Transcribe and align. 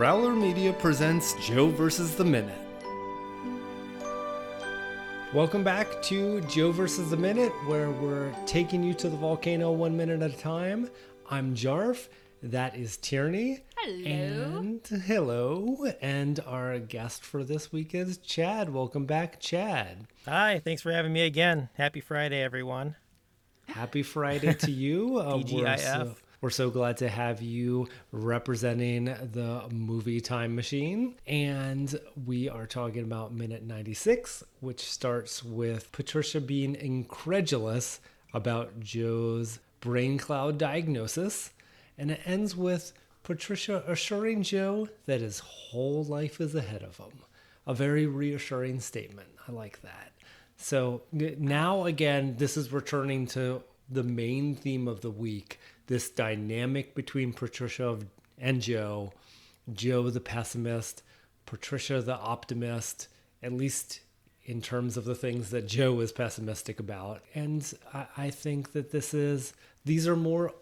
Growler 0.00 0.34
Media 0.34 0.72
presents 0.72 1.34
Joe 1.46 1.68
versus 1.68 2.16
the 2.16 2.24
Minute. 2.24 2.58
Welcome 5.34 5.62
back 5.62 6.00
to 6.04 6.40
Joe 6.48 6.72
versus 6.72 7.10
the 7.10 7.18
Minute, 7.18 7.52
where 7.66 7.90
we're 7.90 8.32
taking 8.46 8.82
you 8.82 8.94
to 8.94 9.10
the 9.10 9.16
volcano 9.18 9.72
one 9.72 9.94
minute 9.94 10.22
at 10.22 10.30
a 10.30 10.36
time. 10.38 10.88
I'm 11.28 11.54
Jarf. 11.54 12.08
That 12.42 12.76
is 12.76 12.96
Tierney. 12.96 13.62
Hello. 13.76 14.06
And 14.06 15.02
hello. 15.04 15.92
And 16.00 16.40
our 16.46 16.78
guest 16.78 17.22
for 17.22 17.44
this 17.44 17.70
week 17.70 17.94
is 17.94 18.16
Chad. 18.16 18.72
Welcome 18.72 19.04
back, 19.04 19.38
Chad. 19.38 20.06
Hi, 20.24 20.62
thanks 20.64 20.80
for 20.80 20.92
having 20.92 21.12
me 21.12 21.26
again. 21.26 21.68
Happy 21.74 22.00
Friday, 22.00 22.42
everyone. 22.42 22.96
Happy 23.66 24.02
Friday 24.02 24.54
to 24.54 24.70
you. 24.70 25.18
Uh, 25.20 26.14
we're, 26.40 26.48
so, 26.48 26.70
glad 26.70 26.96
to 26.98 27.08
have 27.10 27.42
you 27.42 27.86
representing 28.12 29.04
the 29.04 29.62
movie 29.70 30.22
Time 30.22 30.54
Machine. 30.54 31.16
And 31.26 31.94
we 32.24 32.48
are 32.48 32.66
talking 32.66 33.04
about 33.04 33.34
minute 33.34 33.62
96, 33.62 34.44
which 34.60 34.80
starts 34.80 35.44
with 35.44 35.92
Patricia 35.92 36.40
being 36.40 36.76
incredulous 36.76 38.00
about 38.32 38.80
Joe's 38.80 39.58
brain 39.80 40.16
cloud 40.16 40.56
diagnosis. 40.56 41.50
And 41.98 42.10
it 42.10 42.22
ends 42.24 42.56
with 42.56 42.94
Patricia 43.22 43.84
assuring 43.86 44.42
Joe 44.42 44.88
that 45.04 45.20
his 45.20 45.40
whole 45.40 46.04
life 46.04 46.40
is 46.40 46.54
ahead 46.54 46.82
of 46.82 46.96
him. 46.96 47.20
A 47.66 47.74
very 47.74 48.06
reassuring 48.06 48.80
statement. 48.80 49.28
I 49.46 49.52
like 49.52 49.82
that. 49.82 50.12
So 50.56 51.02
now 51.12 51.84
again, 51.84 52.36
this 52.38 52.56
is 52.56 52.72
returning 52.72 53.26
to 53.28 53.62
the 53.90 54.02
main 54.02 54.54
theme 54.54 54.88
of 54.88 55.00
the 55.02 55.10
week 55.10 55.58
this 55.90 56.08
dynamic 56.08 56.94
between 56.94 57.32
Patricia 57.32 57.98
and 58.38 58.62
Joe, 58.62 59.12
Joe 59.72 60.08
the 60.08 60.20
pessimist, 60.20 61.02
Patricia 61.46 62.00
the 62.00 62.16
optimist, 62.16 63.08
at 63.42 63.52
least 63.52 63.98
in 64.44 64.62
terms 64.62 64.96
of 64.96 65.04
the 65.04 65.16
things 65.16 65.50
that 65.50 65.66
Joe 65.66 65.98
is 65.98 66.12
pessimistic 66.12 66.78
about. 66.78 67.22
And 67.34 67.74
I, 67.92 68.06
I 68.16 68.30
think 68.30 68.70
that 68.72 68.92
this 68.92 69.12
is, 69.12 69.52
these 69.84 70.06
are 70.06 70.14
more 70.14 70.54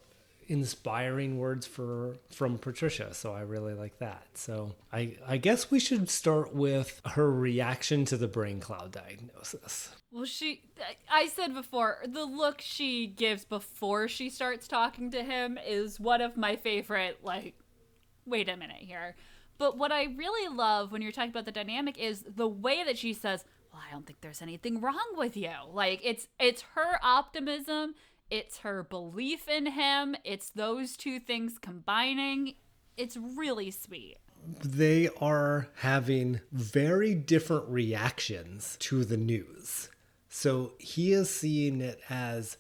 inspiring 0.49 1.39
words 1.39 1.67
for 1.67 2.17
from 2.31 2.59
Patricia 2.59 3.13
so 3.15 3.33
I 3.33 3.43
really 3.43 3.75
like 3.75 3.99
that 3.99 4.27
so 4.35 4.75
I 4.93 5.17
I 5.27 5.37
guess 5.37 5.71
we 5.71 5.79
should 5.79 6.09
start 6.11 6.55
with 6.55 7.01
her 7.05 7.31
reaction 7.31 8.05
to 8.07 8.17
the 8.17 8.29
brain 8.29 8.59
cloud 8.61 8.93
diagnosis 8.93 9.95
Well, 10.11 10.25
she, 10.25 10.63
I 11.11 11.27
said 11.29 11.53
before, 11.53 11.99
the 12.07 12.25
look 12.25 12.63
she 12.63 13.07
gives 13.07 13.45
before 13.45 14.09
she 14.09 14.31
starts 14.31 14.67
talking 14.67 15.11
to 15.11 15.23
him 15.23 15.59
is 15.65 16.01
one 16.01 16.23
of 16.23 16.35
my 16.37 16.57
favorite, 16.57 17.19
like, 17.23 17.55
wait 18.25 18.49
a 18.49 18.57
minute 18.57 18.79
here. 18.81 19.17
But 19.59 19.77
what 19.77 19.93
I 19.93 20.05
really 20.05 20.55
love 20.55 20.93
when 20.93 21.03
you're 21.03 21.13
talking 21.13 21.31
about 21.31 21.45
the 21.45 21.53
dynamic 21.53 21.99
is 21.99 22.25
the 22.27 22.49
way 22.49 22.85
that 22.85 22.97
she 22.97 23.13
says, 23.13 23.45
well, 23.71 23.83
I 23.87 23.93
don't 23.93 24.07
think 24.07 24.23
there's 24.23 24.41
anything 24.41 24.81
wrong 24.81 25.15
with 25.17 25.37
you. 25.37 25.53
Like, 25.71 26.01
it's, 26.03 26.27
it's 26.41 26.63
her 26.75 26.99
optimism, 27.03 27.95
it's 28.31 28.59
her 28.59 28.83
belief 28.83 29.49
in 29.49 29.67
him, 29.67 30.17
it's 30.25 30.51
those 30.51 30.97
two 30.97 31.19
things 31.21 31.59
combining. 31.61 32.55
It's 32.97 33.17
really 33.17 33.71
sweet. 33.71 34.19
they 34.65 35.09
are 35.21 35.69
having 35.77 36.41
very 36.53 37.15
different 37.15 37.69
reactions 37.69 38.77
to 38.81 39.05
the 39.05 39.17
news. 39.17 39.89
So 40.29 40.73
he 40.79 41.13
is 41.13 41.31
seeing 41.31 41.81
it 41.81 42.01
as 42.09 42.57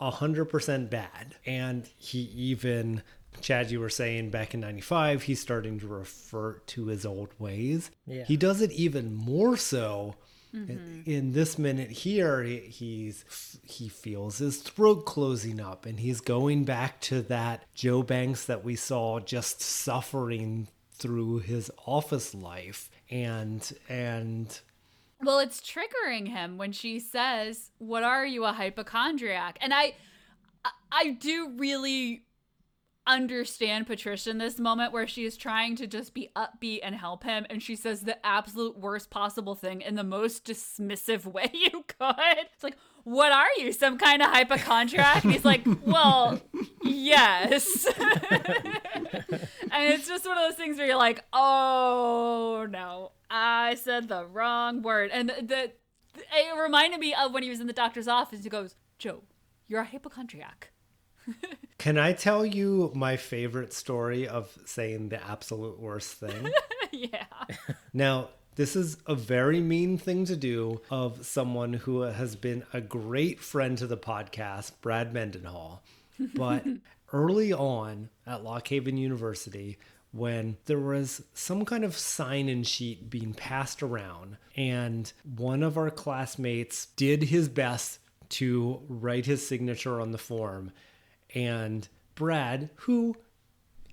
100% 0.00 0.90
bad. 0.90 1.36
And 1.46 1.88
he 1.96 2.18
even, 2.18 3.02
Chad, 3.40 3.70
you 3.70 3.80
were 3.80 3.88
saying 3.88 4.30
back 4.30 4.54
in 4.54 4.60
95, 4.60 5.22
he's 5.22 5.40
starting 5.40 5.78
to 5.80 5.86
revert 5.86 6.66
to 6.68 6.86
his 6.86 7.06
old 7.06 7.30
ways. 7.38 7.90
Yeah. 8.06 8.24
He 8.24 8.36
does 8.36 8.60
it 8.60 8.72
even 8.72 9.14
more 9.14 9.56
so. 9.56 10.16
In- 10.52 11.02
In 11.06 11.32
this 11.32 11.58
minute 11.58 11.90
here, 11.90 12.42
he, 12.42 12.58
he's 12.58 13.58
he 13.64 13.88
feels 13.88 14.38
his 14.38 14.58
throat 14.58 15.06
closing 15.06 15.60
up, 15.60 15.86
and 15.86 15.98
he's 15.98 16.20
going 16.20 16.64
back 16.64 17.00
to 17.02 17.22
that 17.22 17.64
Joe 17.74 18.02
Banks 18.02 18.44
that 18.44 18.62
we 18.62 18.76
saw 18.76 19.18
just 19.20 19.60
suffering 19.62 20.68
through 20.94 21.38
his 21.38 21.70
office 21.86 22.34
life, 22.34 22.90
and 23.10 23.72
and 23.88 24.60
Well, 25.22 25.38
it's 25.38 25.60
triggering 25.60 26.28
him 26.28 26.58
when 26.58 26.72
she 26.72 27.00
says, 27.00 27.70
"What 27.78 28.02
are 28.02 28.26
you, 28.26 28.44
a 28.44 28.52
hypochondriac?" 28.52 29.58
And 29.60 29.72
I- 29.72 29.94
I 30.92 31.10
do 31.12 31.48
really 31.56 32.24
understand 33.06 33.86
Patricia 33.86 34.30
in 34.30 34.38
this 34.38 34.58
moment 34.58 34.92
where 34.92 35.06
she 35.06 35.24
is 35.24 35.36
trying 35.36 35.76
to 35.76 35.86
just 35.86 36.14
be 36.14 36.30
upbeat 36.36 36.80
and 36.82 36.94
help 36.94 37.24
him, 37.24 37.46
and 37.50 37.62
she 37.62 37.76
says 37.76 38.02
the 38.02 38.24
absolute 38.24 38.78
worst 38.78 39.10
possible 39.10 39.54
thing 39.54 39.80
in 39.80 39.94
the 39.94 40.04
most 40.04 40.44
dismissive 40.44 41.24
way 41.32 41.50
you 41.52 41.84
could. 41.86 42.46
It's 42.54 42.62
like, 42.62 42.76
"What 43.04 43.32
are 43.32 43.48
you, 43.58 43.72
some 43.72 43.98
kind 43.98 44.22
of 44.22 44.28
hypochondriac?" 44.28 45.24
And 45.24 45.32
he's 45.32 45.44
like, 45.44 45.66
"Well, 45.84 46.40
yes." 46.82 47.86
and 49.72 49.92
it's 49.92 50.06
just 50.06 50.26
one 50.26 50.36
of 50.36 50.48
those 50.48 50.56
things 50.56 50.76
where 50.78 50.86
you're 50.86 50.96
like, 50.96 51.24
oh 51.32 52.66
no, 52.70 53.12
I 53.30 53.74
said 53.76 54.08
the 54.08 54.26
wrong 54.26 54.82
word. 54.82 55.10
And 55.12 55.30
the, 55.30 55.42
the 55.42 55.72
it 56.14 56.60
reminded 56.60 57.00
me 57.00 57.14
of 57.14 57.32
when 57.32 57.42
he 57.42 57.48
was 57.48 57.60
in 57.60 57.66
the 57.66 57.72
doctor's 57.72 58.08
office. 58.08 58.42
He 58.42 58.50
goes, 58.50 58.76
Joe, 58.98 59.22
you're 59.66 59.80
a 59.80 59.84
hypochondriac. 59.84 60.71
Can 61.78 61.98
I 61.98 62.12
tell 62.12 62.46
you 62.46 62.92
my 62.94 63.16
favorite 63.16 63.72
story 63.72 64.28
of 64.28 64.56
saying 64.64 65.08
the 65.08 65.24
absolute 65.26 65.80
worst 65.80 66.12
thing? 66.14 66.50
yeah. 66.92 67.24
now, 67.92 68.28
this 68.54 68.76
is 68.76 68.98
a 69.06 69.14
very 69.14 69.60
mean 69.60 69.98
thing 69.98 70.24
to 70.26 70.36
do 70.36 70.80
of 70.90 71.26
someone 71.26 71.72
who 71.72 72.02
has 72.02 72.36
been 72.36 72.64
a 72.72 72.80
great 72.80 73.40
friend 73.40 73.78
to 73.78 73.86
the 73.86 73.96
podcast, 73.96 74.72
Brad 74.80 75.12
Mendenhall. 75.12 75.82
But 76.34 76.64
early 77.12 77.52
on 77.52 78.10
at 78.26 78.44
Lock 78.44 78.68
Haven 78.68 78.96
University, 78.96 79.78
when 80.12 80.58
there 80.66 80.78
was 80.78 81.22
some 81.32 81.64
kind 81.64 81.84
of 81.84 81.96
sign 81.96 82.48
in 82.48 82.62
sheet 82.62 83.08
being 83.08 83.32
passed 83.32 83.82
around, 83.82 84.36
and 84.56 85.10
one 85.36 85.62
of 85.62 85.78
our 85.78 85.90
classmates 85.90 86.86
did 86.96 87.24
his 87.24 87.48
best 87.48 87.98
to 88.28 88.80
write 88.88 89.26
his 89.26 89.46
signature 89.46 90.00
on 90.00 90.12
the 90.12 90.18
form, 90.18 90.72
and 91.34 91.88
Brad, 92.14 92.70
who 92.76 93.16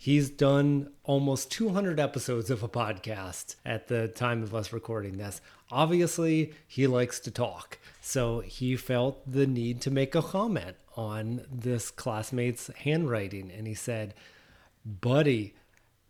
He's 0.02 0.30
done 0.30 0.92
almost 1.04 1.52
200 1.52 2.00
episodes 2.00 2.50
of 2.50 2.64
a 2.64 2.70
podcast 2.70 3.58
at 3.66 3.90
the 3.90 4.08
time 4.08 4.44
of 4.44 4.56
us 4.56 4.72
recording 4.72 5.18
this. 5.18 5.42
Obviously, 5.70 6.54
he 6.66 6.88
likes 6.88 7.20
to 7.20 7.32
talk. 7.32 7.80
So 8.00 8.40
he 8.40 8.78
felt 8.78 9.30
the 9.30 9.46
need 9.46 9.82
to 9.82 9.92
make 9.92 10.16
a 10.16 10.22
comment 10.22 10.78
on 10.96 11.42
this 11.52 11.92
classmate's 11.92 12.72
handwriting. 12.78 13.52
And 13.52 13.68
he 13.68 13.74
said, 13.74 14.14
Buddy, 14.86 15.54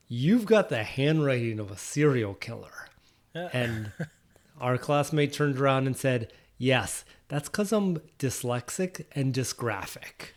you've 0.07 0.45
got 0.45 0.69
the 0.69 0.83
handwriting 0.83 1.59
of 1.59 1.71
a 1.71 1.77
serial 1.77 2.35
killer. 2.35 2.89
And 3.33 3.91
our 4.61 4.77
classmate 4.77 5.33
turned 5.33 5.57
around 5.57 5.87
and 5.87 5.97
said, 5.97 6.31
Yes, 6.59 7.05
that's 7.27 7.49
because 7.49 7.71
I'm 7.71 7.97
dyslexic 8.19 9.05
and 9.13 9.33
dysgraphic. 9.33 10.33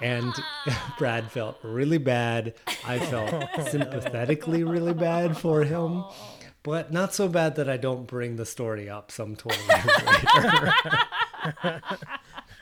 And 0.00 0.32
Brad 0.98 1.30
felt 1.30 1.58
really 1.62 1.98
bad. 1.98 2.54
I 2.84 2.98
felt 2.98 3.48
sympathetically 3.68 4.64
really 4.64 4.92
bad 4.94 5.36
for 5.36 5.64
him, 5.64 6.04
but 6.62 6.92
not 6.92 7.14
so 7.14 7.28
bad 7.28 7.56
that 7.56 7.68
I 7.68 7.76
don't 7.76 8.06
bring 8.06 8.36
the 8.36 8.46
story 8.46 8.88
up 8.90 9.10
some 9.10 9.36
20 9.36 9.58
years 9.58 9.86
later. 11.62 11.82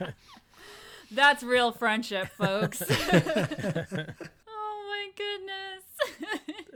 That's 1.11 1.43
real 1.43 1.71
friendship, 1.71 2.29
folks. 2.37 2.81
oh 2.81 2.95
my 4.47 5.09
goodness. 5.15 5.83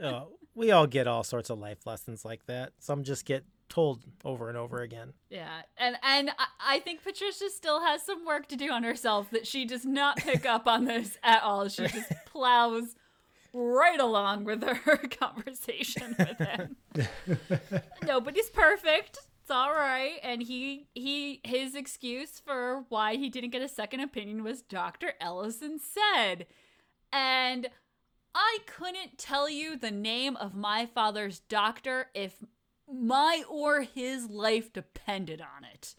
Uh, 0.02 0.24
we 0.54 0.70
all 0.70 0.86
get 0.86 1.06
all 1.06 1.24
sorts 1.24 1.50
of 1.50 1.58
life 1.58 1.86
lessons 1.86 2.24
like 2.24 2.46
that. 2.46 2.72
Some 2.78 3.02
just 3.02 3.24
get 3.24 3.44
told 3.70 4.02
over 4.24 4.48
and 4.50 4.58
over 4.58 4.82
again. 4.82 5.14
Yeah, 5.30 5.62
and 5.78 5.96
and 6.02 6.30
I- 6.58 6.80
think 6.80 7.02
Patricia 7.02 7.48
still 7.50 7.80
has 7.82 8.02
some 8.02 8.26
work 8.26 8.48
to 8.48 8.56
do 8.56 8.70
on 8.70 8.82
herself 8.82 9.30
that 9.30 9.46
she 9.46 9.64
does 9.64 9.84
not 9.86 10.18
pick 10.18 10.44
up 10.44 10.66
on 10.66 10.84
this 10.84 11.16
at 11.22 11.42
all. 11.42 11.68
She 11.68 11.86
just 11.86 12.12
plows 12.26 12.96
right 13.54 13.98
along 14.00 14.44
with 14.44 14.62
her 14.62 14.96
conversation 15.20 16.14
with 16.18 16.38
him. 16.38 16.76
Nobody's 18.06 18.50
perfect. 18.50 19.18
It's 19.42 19.50
all 19.50 19.72
right, 19.72 20.18
and 20.22 20.42
he 20.42 20.86
he 20.94 21.40
his 21.44 21.74
excuse 21.74 22.38
for 22.38 22.84
why 22.88 23.16
he 23.16 23.28
didn't 23.28 23.50
get 23.50 23.62
a 23.62 23.68
second 23.68 24.00
opinion 24.00 24.44
was 24.44 24.62
Dr. 24.62 25.14
Ellison 25.20 25.78
said, 25.80 26.46
and 27.12 27.68
I 28.34 28.58
couldn't 28.66 29.18
tell 29.18 29.48
you 29.50 29.76
the 29.76 29.90
name 29.90 30.36
of 30.36 30.54
my 30.54 30.86
father's 30.86 31.40
doctor 31.40 32.06
if 32.14 32.36
my 32.92 33.42
or 33.48 33.82
his 33.82 34.28
life 34.28 34.72
depended 34.72 35.40
on 35.40 35.64
it. 35.64 35.94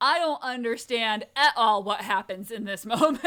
I 0.00 0.18
don't 0.18 0.42
understand 0.42 1.26
at 1.34 1.54
all 1.56 1.82
what 1.82 2.02
happens 2.02 2.50
in 2.50 2.64
this 2.64 2.84
moment. 2.86 3.20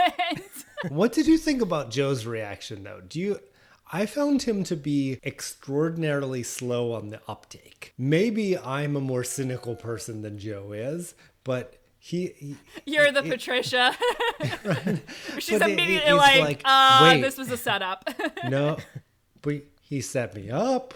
what 0.90 1.14
did 1.14 1.28
you 1.28 1.38
think 1.38 1.62
about 1.62 1.92
Joe's 1.92 2.26
reaction 2.26 2.84
though? 2.84 3.02
Do 3.08 3.20
you 3.20 3.40
I 3.92 4.06
found 4.06 4.44
him 4.44 4.64
to 4.66 4.76
be 4.76 5.20
extraordinarily 5.24 6.44
slow 6.44 6.94
on 6.94 7.10
the 7.10 7.22
uptake. 7.28 7.94
Maybe 7.98 8.56
I'm 8.56 8.96
a 8.96 9.02
more 9.02 9.24
cynical 9.24 9.76
person 9.76 10.22
than 10.22 10.38
Joe 10.38 10.74
is, 10.74 11.16
but 11.44 11.80
he, 11.98 12.34
he 12.38 12.56
You're 12.86 13.12
the 13.12 13.24
Patricia. 13.24 13.96
She's 15.40 15.58
But 15.58 15.72
immediately 15.72 16.04
he's 16.04 16.14
like, 16.14 16.42
like, 16.42 16.62
uh, 16.66 17.18
this 17.18 17.38
was 17.38 17.50
a 17.50 17.58
setup. 17.58 18.08
no, 18.48 18.78
but 19.42 19.64
he 19.82 20.02
set 20.02 20.36
me 20.36 20.52
up. 20.52 20.94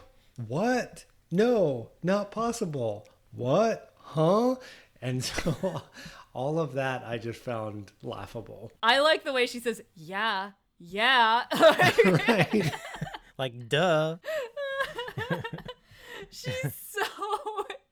What? 0.47 1.06
No, 1.33 1.89
not 2.03 2.30
possible. 2.30 3.07
What? 3.31 3.91
Huh? 3.97 4.57
And 5.01 5.24
so 5.24 5.81
all 6.31 6.59
of 6.59 6.74
that 6.74 7.03
I 7.03 7.18
just 7.18 7.39
found 7.41 7.91
laughable. 8.03 8.71
I 8.83 9.00
like 9.00 9.24
the 9.24 9.33
way 9.33 9.47
she 9.47 9.59
says, 9.59 9.81
yeah, 9.95 10.51
yeah. 10.77 11.44
Right? 12.06 12.71
Like, 13.35 13.68
duh. 13.68 14.18
She's 16.30 16.53
so 16.88 17.01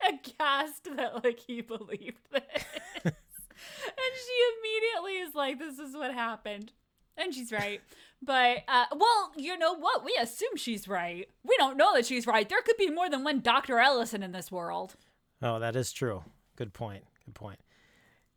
aghast 0.08 0.88
that 0.96 1.24
like 1.24 1.40
he 1.40 1.62
believed 1.62 2.20
this. 2.30 2.64
and 3.04 3.12
she 3.12 4.36
immediately 4.54 5.14
is 5.26 5.34
like, 5.34 5.58
this 5.58 5.80
is 5.80 5.96
what 5.96 6.14
happened. 6.14 6.70
And 7.16 7.34
she's 7.34 7.50
right. 7.50 7.80
But 8.24 8.58
uh, 8.68 8.86
well, 8.94 9.32
you 9.36 9.58
know 9.58 9.74
what? 9.74 10.04
We 10.04 10.16
assume 10.20 10.56
she's 10.56 10.86
right. 10.86 11.28
We 11.42 11.56
don't 11.56 11.76
know 11.76 11.92
that 11.94 12.06
she's 12.06 12.26
right. 12.26 12.48
There 12.48 12.62
could 12.62 12.76
be 12.76 12.88
more 12.88 13.10
than 13.10 13.24
one 13.24 13.40
Dr. 13.40 13.80
Ellison 13.80 14.22
in 14.22 14.30
this 14.30 14.52
world. 14.52 14.94
Oh, 15.42 15.58
that 15.58 15.74
is 15.74 15.92
true. 15.92 16.22
Good 16.54 16.72
point. 16.72 17.04
Good 17.24 17.34
point. 17.34 17.58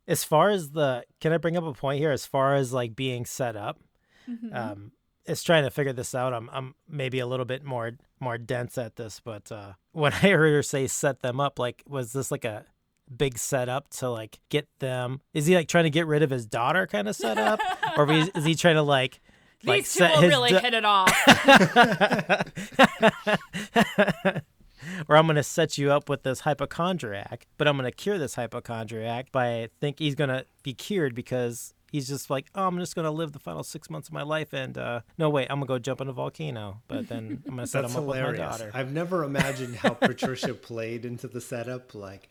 As 0.08 0.24
far 0.24 0.50
as 0.50 0.70
the, 0.72 1.04
can 1.20 1.32
I 1.32 1.38
bring 1.38 1.56
up 1.56 1.64
a 1.64 1.72
point 1.72 2.00
here? 2.00 2.10
As 2.10 2.26
far 2.26 2.54
as 2.56 2.72
like 2.72 2.96
being 2.96 3.24
set 3.24 3.56
up, 3.56 3.80
um, 4.52 4.92
it's 5.24 5.42
trying 5.42 5.64
to 5.64 5.70
figure 5.70 5.92
this 5.92 6.14
out. 6.14 6.32
I'm, 6.32 6.50
I'm 6.52 6.74
maybe 6.88 7.18
a 7.20 7.26
little 7.26 7.44
bit 7.44 7.64
more, 7.64 7.92
more 8.20 8.38
dense 8.38 8.78
at 8.78 8.96
this, 8.96 9.20
but 9.20 9.50
uh, 9.52 9.72
when 9.92 10.12
I 10.12 10.16
heard 10.16 10.52
her 10.52 10.62
say 10.62 10.86
set 10.86 11.20
them 11.20 11.40
up, 11.40 11.58
like, 11.58 11.82
was 11.88 12.12
this 12.12 12.30
like 12.30 12.44
a 12.44 12.64
big 13.14 13.38
setup 13.38 13.88
to 13.90 14.10
like 14.10 14.40
get 14.48 14.68
them? 14.78 15.20
Is 15.32 15.46
he 15.46 15.54
like 15.54 15.68
trying 15.68 15.84
to 15.84 15.90
get 15.90 16.06
rid 16.06 16.22
of 16.22 16.30
his 16.30 16.46
daughter, 16.46 16.86
kind 16.86 17.08
of 17.08 17.16
set 17.16 17.38
up, 17.38 17.60
or 17.96 18.10
is 18.10 18.30
is 18.34 18.44
he 18.44 18.54
trying 18.54 18.76
to 18.76 18.82
like, 18.82 19.20
like 19.64 19.84
These 19.84 19.94
two 19.94 20.04
will 20.04 20.22
really 20.22 20.50
da- 20.50 20.60
hit 20.60 20.74
it 20.74 20.84
off. 20.84 21.12
or 25.08 25.16
I'm 25.16 25.26
going 25.26 25.36
to 25.36 25.42
set 25.42 25.78
you 25.78 25.90
up 25.92 26.08
with 26.08 26.22
this 26.22 26.40
hypochondriac, 26.40 27.46
but 27.58 27.68
I'm 27.68 27.76
going 27.76 27.90
to 27.90 27.96
cure 27.96 28.18
this 28.18 28.34
hypochondriac 28.34 29.32
by 29.32 29.68
think 29.80 29.98
he's 29.98 30.14
going 30.14 30.30
to 30.30 30.44
be 30.62 30.74
cured 30.74 31.14
because 31.14 31.74
he's 31.90 32.08
just 32.08 32.30
like, 32.30 32.46
oh, 32.54 32.66
I'm 32.66 32.78
just 32.78 32.94
going 32.94 33.04
to 33.04 33.10
live 33.10 33.32
the 33.32 33.38
final 33.38 33.62
six 33.62 33.88
months 33.90 34.08
of 34.08 34.14
my 34.14 34.22
life, 34.22 34.52
and 34.52 34.76
uh, 34.76 35.00
no, 35.18 35.30
wait, 35.30 35.48
I'm 35.50 35.58
going 35.58 35.66
to 35.66 35.74
go 35.74 35.78
jump 35.78 36.00
in 36.00 36.08
a 36.08 36.12
volcano, 36.12 36.82
but 36.88 37.08
then 37.08 37.42
I'm 37.46 37.54
going 37.54 37.58
to 37.64 37.66
set 37.66 37.82
That's 37.82 37.94
him 37.94 38.00
up 38.00 38.06
with 38.06 38.20
my 38.20 38.32
daughter. 38.32 38.70
I've 38.74 38.92
never 38.92 39.24
imagined 39.24 39.76
how 39.76 39.90
Patricia 39.90 40.54
played 40.54 41.04
into 41.04 41.28
the 41.28 41.40
setup. 41.40 41.94
Like, 41.94 42.28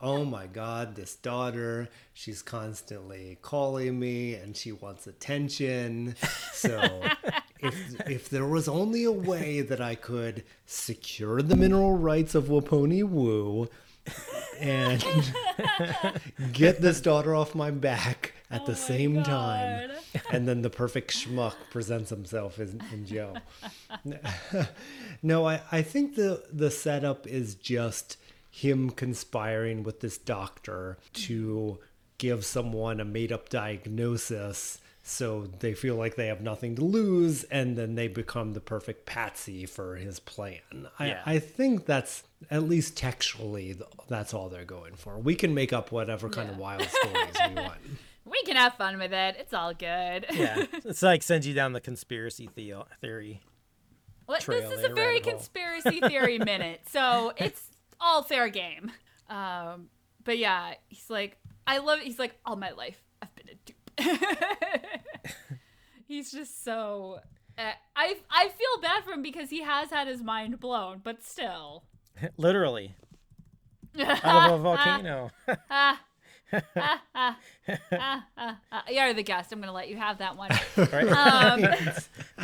oh 0.00 0.24
my 0.24 0.46
God, 0.46 0.94
this 0.94 1.16
daughter, 1.16 1.88
she's 2.12 2.42
constantly 2.42 3.38
calling 3.42 3.98
me 3.98 4.34
and 4.34 4.56
she 4.56 4.72
wants 4.72 5.06
attention. 5.06 6.16
So, 6.52 7.02
if, 7.60 8.08
if 8.08 8.30
there 8.30 8.46
was 8.46 8.68
only 8.68 9.04
a 9.04 9.12
way 9.12 9.60
that 9.60 9.80
I 9.80 9.94
could 9.94 10.44
secure 10.66 11.42
the 11.42 11.56
mineral 11.56 11.96
rights 11.96 12.34
of 12.34 12.44
Waponi 12.44 13.04
Woo 13.04 13.68
and 14.60 15.04
get 16.52 16.80
this 16.80 17.00
daughter 17.00 17.34
off 17.34 17.54
my 17.54 17.70
back 17.70 18.34
at 18.50 18.66
the 18.66 18.72
oh 18.72 18.76
same 18.76 19.22
time. 19.22 19.90
And 20.32 20.48
then 20.48 20.62
the 20.62 20.70
perfect 20.70 21.12
schmuck 21.12 21.54
presents 21.70 22.10
himself 22.10 22.58
in, 22.58 22.82
in 22.92 23.06
Joe. 23.06 23.34
no, 25.22 25.46
I, 25.46 25.60
I 25.70 25.82
think 25.82 26.16
the 26.16 26.42
the 26.52 26.70
setup 26.70 27.26
is 27.26 27.54
just 27.54 28.16
him 28.50 28.90
conspiring 28.90 29.82
with 29.82 30.00
this 30.00 30.18
doctor 30.18 30.98
to 31.12 31.78
give 32.18 32.44
someone 32.44 33.00
a 33.00 33.04
made 33.04 33.32
up 33.32 33.48
diagnosis 33.48 34.78
so 35.08 35.48
they 35.60 35.72
feel 35.72 35.96
like 35.96 36.16
they 36.16 36.26
have 36.26 36.42
nothing 36.42 36.76
to 36.76 36.84
lose 36.84 37.42
and 37.44 37.78
then 37.78 37.94
they 37.94 38.08
become 38.08 38.52
the 38.52 38.60
perfect 38.60 39.06
patsy 39.06 39.64
for 39.64 39.96
his 39.96 40.20
plan. 40.20 40.60
Yeah. 41.00 41.22
I, 41.24 41.34
I 41.34 41.38
think 41.38 41.86
that's 41.86 42.24
at 42.50 42.64
least 42.64 42.94
textually 42.94 43.74
that's 44.08 44.34
all 44.34 44.50
they're 44.50 44.66
going 44.66 44.96
for. 44.96 45.18
We 45.18 45.34
can 45.34 45.54
make 45.54 45.72
up 45.72 45.90
whatever 45.92 46.28
kind 46.28 46.50
of 46.50 46.58
wild 46.58 46.82
stories 46.82 47.34
we 47.48 47.54
want. 47.62 47.78
We 48.26 48.42
can 48.42 48.56
have 48.56 48.74
fun 48.74 48.98
with 48.98 49.14
it. 49.14 49.36
It's 49.38 49.54
all 49.54 49.72
good. 49.72 50.26
yeah, 50.30 50.66
it's 50.84 51.02
like 51.02 51.22
sends 51.22 51.46
you 51.46 51.54
down 51.54 51.72
the 51.72 51.80
conspiracy 51.80 52.50
theo- 52.54 52.86
theory. 53.00 53.40
What, 54.26 54.42
trail 54.42 54.68
this 54.68 54.78
is 54.80 54.84
a 54.84 54.92
very 54.92 55.20
conspiracy 55.20 56.00
theory 56.00 56.38
minute, 56.38 56.82
so 56.90 57.32
it's 57.38 57.62
all 58.00 58.22
fair 58.22 58.48
game. 58.48 58.90
Um, 59.28 59.88
but 60.24 60.38
yeah, 60.38 60.74
he's 60.88 61.10
like, 61.10 61.36
I 61.66 61.78
love 61.78 61.98
it. 61.98 62.04
He's 62.04 62.18
like, 62.18 62.34
all 62.44 62.56
my 62.56 62.70
life 62.70 63.02
I've 63.22 63.34
been 63.34 63.48
a 63.48 63.56
dupe. 63.64 64.20
he's 66.06 66.30
just 66.30 66.64
so. 66.64 67.20
Uh, 67.56 67.72
I 67.96 68.16
I 68.30 68.48
feel 68.48 68.80
bad 68.82 69.04
for 69.04 69.12
him 69.12 69.22
because 69.22 69.50
he 69.50 69.62
has 69.62 69.90
had 69.90 70.06
his 70.06 70.22
mind 70.22 70.60
blown, 70.60 71.00
but 71.02 71.24
still. 71.24 71.84
Literally, 72.36 72.94
out 73.98 74.50
of 74.52 74.60
a 74.60 74.62
volcano. 74.62 75.30
Ah, 75.70 76.00
ah, 76.52 77.00
ah, 77.14 77.36
ah. 78.72 78.84
You're 78.90 79.12
the 79.14 79.22
guest. 79.22 79.52
I'm 79.52 79.60
gonna 79.60 79.72
let 79.72 79.88
you 79.88 79.96
have 79.96 80.18
that 80.18 80.36
one. 80.36 80.50
Um, 81.08 81.64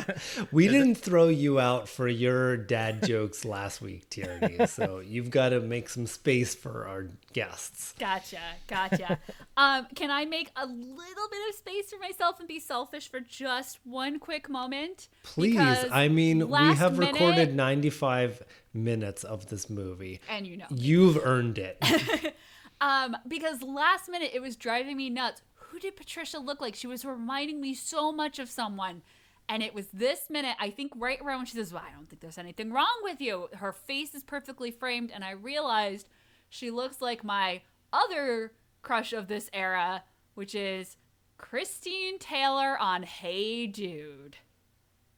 We 0.53 0.69
didn't 0.69 0.97
throw 0.97 1.29
you 1.29 1.59
out 1.59 1.89
for 1.89 2.09
your 2.09 2.57
dad 2.57 3.07
jokes 3.07 3.45
last 3.45 3.81
week, 3.81 4.11
Tierney. 4.11 4.67
So 4.67 4.99
you've 4.99 5.31
got 5.31 5.51
to 5.51 5.61
make 5.61 5.89
some 5.89 6.07
space 6.07 6.55
for 6.55 6.87
our 6.87 7.07
guests. 7.33 7.95
Gotcha, 7.99 8.41
gotcha. 8.67 9.19
um, 9.57 9.87
can 9.95 10.11
I 10.11 10.25
make 10.27 10.51
a 10.57 10.67
little 10.67 11.29
bit 11.31 11.49
of 11.49 11.55
space 11.55 11.91
for 11.91 11.99
myself 11.99 12.39
and 12.39 12.47
be 12.49 12.61
selfish 12.61 13.09
for 13.11 13.21
just 13.21 13.79
one 13.85 14.19
quick 14.19 14.49
moment? 14.51 15.09
Please. 15.23 15.53
Because 15.55 15.87
I 15.91 16.09
mean, 16.09 16.49
we 16.49 16.57
have 16.75 16.99
minute- 16.99 17.15
recorded 17.15 17.55
95 17.55 18.43
minutes 18.75 19.25
of 19.25 19.49
this 19.49 19.71
movie. 19.71 20.21
and 20.29 20.47
you 20.47 20.59
know, 20.59 20.67
You've 20.71 21.19
earned 21.25 21.59
it. 21.59 21.79
Um, 22.85 23.17
because 23.27 23.63
last 23.63 24.11
minute 24.11 24.33
it 24.35 24.43
was 24.43 24.57
driving 24.57 24.99
me 24.99 25.09
nuts. 25.09 25.41
Who 25.55 25.79
did 25.79 25.97
Patricia 25.97 26.39
look 26.39 26.61
like? 26.61 26.75
She 26.75 26.87
was 26.87 27.03
reminding 27.03 27.59
me 27.61 27.73
so 27.73 28.13
much 28.13 28.39
of 28.39 28.51
someone. 28.51 29.01
And 29.49 29.63
it 29.63 29.75
was 29.75 29.87
this 29.89 30.29
minute, 30.29 30.57
I 30.61 30.69
think 30.69 30.93
right 30.95 31.19
around 31.21 31.39
when 31.39 31.47
she 31.47 31.57
says, 31.57 31.73
Well, 31.73 31.83
I 31.87 31.95
don't 31.95 32.09
think 32.09 32.21
there's 32.21 32.39
anything 32.39 32.73
wrong 32.73 33.01
with 33.03 33.23
you. 33.23 33.49
Her 33.55 33.73
face 33.73 34.15
is 34.15 34.23
perfectly 34.23 34.71
framed, 34.71 35.11
and 35.11 35.25
I 35.25 35.31
realized 35.31 36.09
she 36.51 36.71
looks 36.71 37.01
like 37.01 37.25
my 37.25 37.63
other 37.93 38.53
crush 38.83 39.13
of 39.13 39.29
this 39.29 39.49
era, 39.53 40.05
which 40.35 40.55
is 40.55 40.97
Christine 41.39 42.19
Taylor 42.19 42.79
on 42.79 43.03
Hey 43.03 43.67
Dude. 43.67 44.37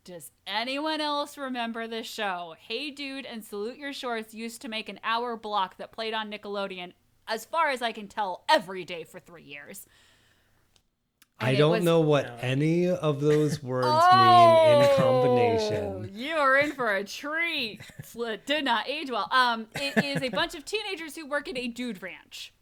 Does 0.04 0.30
anyone 0.46 1.00
else 1.00 1.36
remember 1.36 1.88
this 1.88 2.06
show? 2.06 2.54
Hey 2.58 2.90
Dude 2.90 3.26
and 3.26 3.44
Salute 3.44 3.76
Your 3.76 3.92
Shorts 3.92 4.34
used 4.34 4.62
to 4.62 4.68
make 4.68 4.88
an 4.88 5.00
hour 5.02 5.36
block 5.36 5.78
that 5.78 5.92
played 5.92 6.14
on 6.14 6.30
Nickelodeon, 6.30 6.92
as 7.28 7.44
far 7.44 7.70
as 7.70 7.82
I 7.82 7.92
can 7.92 8.08
tell, 8.08 8.44
every 8.48 8.84
day 8.84 9.04
for 9.04 9.18
three 9.20 9.42
years. 9.42 9.86
I 11.38 11.48
And 11.50 11.54
it 11.56 11.58
don't 11.58 11.70
was- 11.72 11.84
know 11.84 12.00
what 12.00 12.38
any 12.40 12.88
of 12.88 13.20
those 13.20 13.62
words 13.62 13.86
mean 13.86 13.92
in 13.92 14.88
Oh, 14.90 14.94
combination. 14.96 16.10
You 16.14 16.36
are 16.36 16.56
in 16.56 16.72
for 16.72 16.94
a 16.96 17.04
treat. 17.04 17.80
It 18.16 18.46
did 18.46 18.64
not 18.64 18.88
age 18.88 19.10
well. 19.10 19.28
Um, 19.30 19.66
it 19.74 20.02
is 20.02 20.22
a 20.22 20.30
bunch 20.30 20.54
of 20.54 20.64
teenagers 20.64 21.14
who 21.14 21.26
work 21.26 21.48
at 21.48 21.58
a 21.58 21.68
dude 21.68 22.02
ranch. 22.02 22.52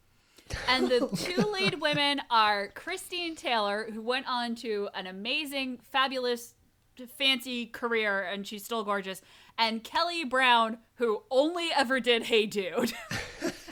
And 0.68 0.88
the 0.88 1.09
two 1.16 1.42
lead 1.42 1.80
women 1.80 2.21
are 2.30 2.68
Christine 2.68 3.37
Taylor, 3.37 3.88
who 3.92 4.02
went 4.02 4.26
on 4.28 4.56
to 4.56 4.88
an 4.94 5.06
amazing, 5.06 5.78
fabulous, 5.92 6.54
fancy 7.16 7.66
career, 7.66 8.23
and 8.23 8.47
she's 8.47 8.64
still 8.64 8.83
gorgeous, 8.85 9.23
and 9.56 9.83
Kelly 9.85 10.25
Brown, 10.25 10.78
who 10.97 11.23
only 11.30 11.71
ever 11.75 11.99
did 12.00 12.25
Hey 12.25 12.47
Dude. 12.47 12.92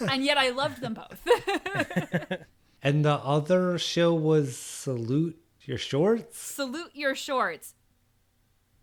and 0.11 0.25
yet 0.25 0.39
I 0.39 0.51
loved 0.51 0.81
them 0.81 0.95
both. 0.95 1.27
And 2.83 3.05
the 3.05 3.15
other 3.15 3.79
show 3.79 4.13
was 4.13 4.59
Salute 4.59 5.41
Your 5.61 5.79
Shorts? 5.79 6.37
Salute 6.37 6.91
Your 6.95 7.15
Shorts. 7.15 7.75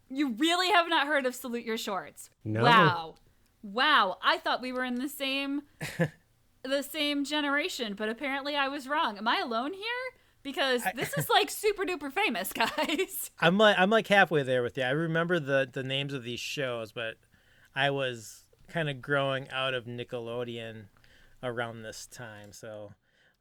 You 0.09 0.29
really 0.31 0.71
have 0.71 0.87
not 0.87 1.05
heard 1.05 1.25
of 1.25 1.35
Salute 1.35 1.65
Your 1.65 1.77
Shorts. 1.77 2.29
No. 2.45 2.63
Wow. 2.63 3.15
Wow. 3.61 4.17
I 4.23 4.37
thought 4.37 4.61
we 4.61 4.71
were 4.71 4.85
in 4.85 4.95
the 4.95 5.09
same 5.09 5.63
the 6.63 6.81
same 6.81 7.25
generation, 7.25 7.93
but 7.93 8.07
apparently 8.07 8.55
I 8.55 8.69
was 8.69 8.87
wrong. 8.87 9.17
Am 9.17 9.27
I 9.27 9.39
alone 9.39 9.73
here? 9.73 9.83
Because 10.43 10.81
this 10.95 11.13
is 11.17 11.29
like 11.29 11.49
super 11.49 11.83
duper 11.83 12.11
famous, 12.11 12.53
guys. 12.53 13.31
I'm 13.41 13.57
like 13.57 13.75
I'm 13.77 13.89
like 13.89 14.07
halfway 14.07 14.43
there 14.43 14.63
with 14.63 14.77
you. 14.77 14.83
I 14.83 14.91
remember 14.91 15.41
the 15.41 15.69
the 15.71 15.83
names 15.83 16.13
of 16.13 16.23
these 16.23 16.39
shows, 16.39 16.93
but 16.93 17.15
I 17.75 17.89
was 17.89 18.45
kind 18.69 18.89
of 18.89 19.01
growing 19.01 19.49
out 19.49 19.73
of 19.73 19.85
Nickelodeon 19.85 20.85
around 21.43 21.83
this 21.83 22.05
time, 22.07 22.51
so 22.51 22.93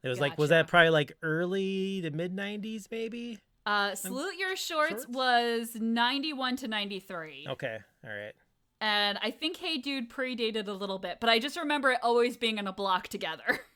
it 0.03 0.07
was 0.09 0.19
like 0.19 0.37
was 0.37 0.49
that 0.49 0.67
probably 0.67 0.89
like 0.89 1.13
early 1.21 2.01
to 2.01 2.11
mid 2.11 2.35
'90s 2.35 2.87
maybe? 2.91 3.39
Uh, 3.65 3.93
Salute 3.95 4.35
Your 4.37 4.55
Shorts, 4.55 4.89
Shorts? 4.91 5.07
was 5.07 5.75
91 5.75 6.55
to 6.57 6.67
93. 6.67 7.45
Okay, 7.49 7.77
all 8.03 8.09
right. 8.09 8.33
And 8.81 9.19
I 9.21 9.29
think 9.31 9.57
Hey 9.57 9.77
Dude 9.77 10.09
predated 10.09 10.67
a 10.67 10.71
little 10.73 10.97
bit, 10.97 11.17
but 11.19 11.29
I 11.29 11.37
just 11.39 11.57
remember 11.57 11.91
it 11.91 11.99
always 12.01 12.37
being 12.37 12.57
in 12.57 12.67
a 12.67 12.73
block 12.73 13.07
together. 13.09 13.59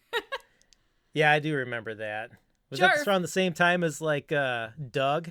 Yeah, 1.14 1.32
I 1.32 1.38
do 1.40 1.56
remember 1.56 1.94
that. 1.96 2.32
Was 2.72 2.80
Jarf. 2.80 2.96
that 2.96 3.08
around 3.08 3.22
the 3.22 3.28
same 3.28 3.54
time 3.54 3.84
as 3.84 4.02
like 4.02 4.32
uh 4.32 4.70
Doug? 4.92 5.30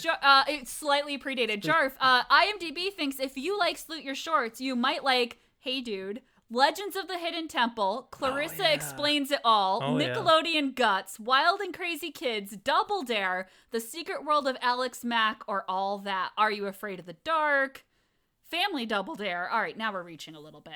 Jar- 0.00 0.18
uh, 0.22 0.42
it 0.48 0.66
slightly 0.68 1.18
predated. 1.18 1.60
Jarf, 1.62 1.92
uh, 2.00 2.24
IMDb 2.24 2.92
thinks 2.92 3.20
if 3.20 3.36
you 3.36 3.56
like 3.58 3.76
Salute 3.78 4.02
Your 4.02 4.14
Shorts, 4.16 4.60
you 4.60 4.74
might 4.74 5.04
like 5.04 5.38
Hey 5.60 5.80
Dude, 5.80 6.20
Legends 6.50 6.94
of 6.94 7.08
the 7.08 7.18
Hidden 7.18 7.48
Temple, 7.48 8.08
Clarissa 8.10 8.62
yeah. 8.64 8.68
Explains 8.72 9.30
It 9.30 9.40
All, 9.44 9.80
Oh, 9.82 9.98
yeah. 9.98 10.14
Nickelodeon 10.14 10.74
Guts, 10.74 11.18
Wild 11.18 11.60
and 11.60 11.74
Crazy 11.74 12.10
Kids, 12.10 12.56
Double 12.56 13.02
Dare, 13.02 13.48
The 13.70 13.80
Secret 13.80 14.24
World 14.24 14.46
of 14.46 14.56
Alex 14.60 15.02
Mack, 15.04 15.42
or 15.48 15.64
all 15.68 15.98
that. 16.00 16.30
Are 16.36 16.52
You 16.52 16.66
Afraid 16.66 17.00
of 17.00 17.06
the 17.06 17.16
Dark? 17.24 17.84
Family 18.50 18.86
Double 18.86 19.14
Dare. 19.14 19.50
All 19.50 19.60
right, 19.60 19.76
now 19.76 19.92
we're 19.92 20.02
reaching 20.02 20.34
a 20.34 20.40
little 20.40 20.60
bit. 20.60 20.74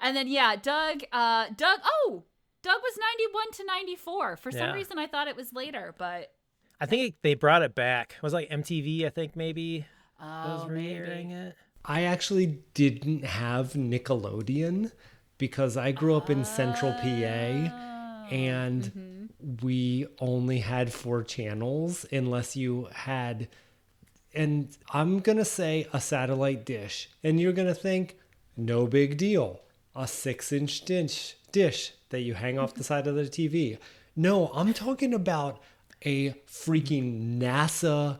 And 0.00 0.16
then 0.16 0.26
yeah, 0.28 0.56
Doug. 0.56 1.02
Uh, 1.12 1.46
Doug. 1.54 1.80
Oh, 1.84 2.22
Doug 2.62 2.78
was 2.82 2.98
ninety-one 2.98 3.50
to 3.52 3.64
ninety-four. 3.66 4.36
For 4.38 4.50
some 4.50 4.60
Yeah. 4.60 4.72
reason, 4.72 4.98
I 4.98 5.06
thought 5.06 5.28
it 5.28 5.36
was 5.36 5.52
later, 5.52 5.94
but 5.98 6.32
I 6.80 6.86
think 6.86 7.16
they 7.22 7.34
brought 7.34 7.62
it 7.62 7.74
back. 7.74 8.14
It 8.16 8.22
was 8.22 8.32
like 8.32 8.48
MTV, 8.50 9.04
I 9.06 9.10
think 9.10 9.36
maybe 9.36 9.86
was 10.20 10.62
oh, 10.64 10.68
re-airing 10.68 11.28
maybe. 11.28 11.40
it. 11.48 11.56
I 11.84 12.02
actually 12.02 12.60
didn't 12.72 13.24
have 13.24 13.74
Nickelodeon 13.74 14.92
because 15.38 15.76
I 15.76 15.92
grew 15.92 16.16
up 16.16 16.30
in 16.30 16.44
Central 16.44 16.92
PA 16.92 17.94
Oh, 18.24 18.34
and 18.34 18.82
mm-hmm. 18.82 19.66
we 19.66 20.06
only 20.18 20.60
had 20.60 20.92
four 20.92 21.22
channels 21.22 22.06
unless 22.10 22.56
you 22.56 22.88
had 22.92 23.48
and 24.36 24.76
I'm 24.92 25.20
going 25.20 25.38
to 25.38 25.44
say 25.44 25.86
a 25.92 26.00
satellite 26.00 26.64
dish 26.64 27.08
and 27.22 27.38
you're 27.38 27.52
going 27.52 27.68
to 27.68 27.74
think 27.74 28.16
no 28.56 28.86
big 28.86 29.16
deal. 29.16 29.60
A 29.94 30.04
6-inch 30.04 30.84
dish 30.84 31.36
dish 31.52 31.92
that 32.08 32.22
you 32.22 32.34
hang 32.34 32.58
off 32.58 32.74
the 32.74 32.82
side 32.90 33.06
of 33.06 33.14
the 33.14 33.24
TV. 33.24 33.78
No, 34.16 34.50
I'm 34.52 34.74
talking 34.74 35.14
about 35.14 35.62
a 36.04 36.30
freaking 36.48 37.38
NASA 37.38 38.18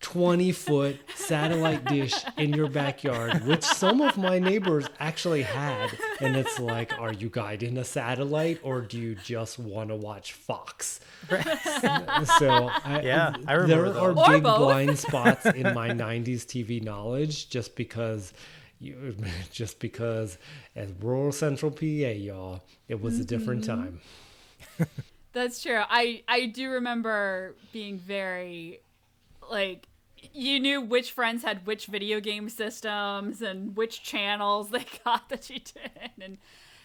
20 0.00 0.52
foot 0.52 0.96
satellite 1.16 1.84
dish 1.86 2.14
in 2.36 2.52
your 2.52 2.68
backyard, 2.68 3.44
which 3.46 3.64
some 3.64 4.00
of 4.00 4.16
my 4.16 4.38
neighbors 4.38 4.86
actually 5.00 5.42
had. 5.42 5.90
And 6.20 6.36
it's 6.36 6.58
like, 6.60 6.96
are 6.98 7.12
you 7.12 7.28
guiding 7.28 7.76
a 7.78 7.84
satellite 7.84 8.60
or 8.62 8.80
do 8.80 8.96
you 8.98 9.16
just 9.16 9.58
want 9.58 9.88
to 9.90 9.96
watch 9.96 10.32
Fox? 10.34 11.00
so, 11.28 11.38
I, 12.84 13.00
Yeah, 13.04 13.34
I 13.46 13.54
remember 13.54 13.92
there 13.92 14.02
are. 14.02 14.10
Or 14.12 14.26
big 14.32 14.42
both. 14.44 14.58
blind 14.58 14.98
spots 14.98 15.46
in 15.46 15.74
my 15.74 15.90
90s 15.90 16.44
TV 16.46 16.82
knowledge 16.82 17.48
just 17.50 17.74
because. 17.76 18.32
You, 18.80 19.16
just 19.50 19.80
because 19.80 20.38
as 20.76 20.92
rural 21.00 21.32
central 21.32 21.72
PA, 21.72 21.82
y'all, 21.84 22.62
it 22.86 23.00
was 23.02 23.18
a 23.18 23.24
different 23.24 23.64
Mm-hmm. 23.66 23.82
time. 23.82 24.88
That's 25.32 25.60
true. 25.62 25.80
I 25.88 26.22
I 26.28 26.46
do 26.46 26.70
remember 26.70 27.56
being 27.72 27.98
very 27.98 28.80
like 29.50 29.88
you 30.32 30.58
knew 30.58 30.80
which 30.80 31.12
friends 31.12 31.44
had 31.44 31.66
which 31.66 31.86
video 31.86 32.20
game 32.20 32.48
systems 32.48 33.40
and 33.42 33.76
which 33.76 34.02
channels 34.02 34.70
they 34.70 34.84
got 35.04 35.28
that 35.28 35.48
you 35.50 35.58
did 35.60 36.10
and 36.20 36.38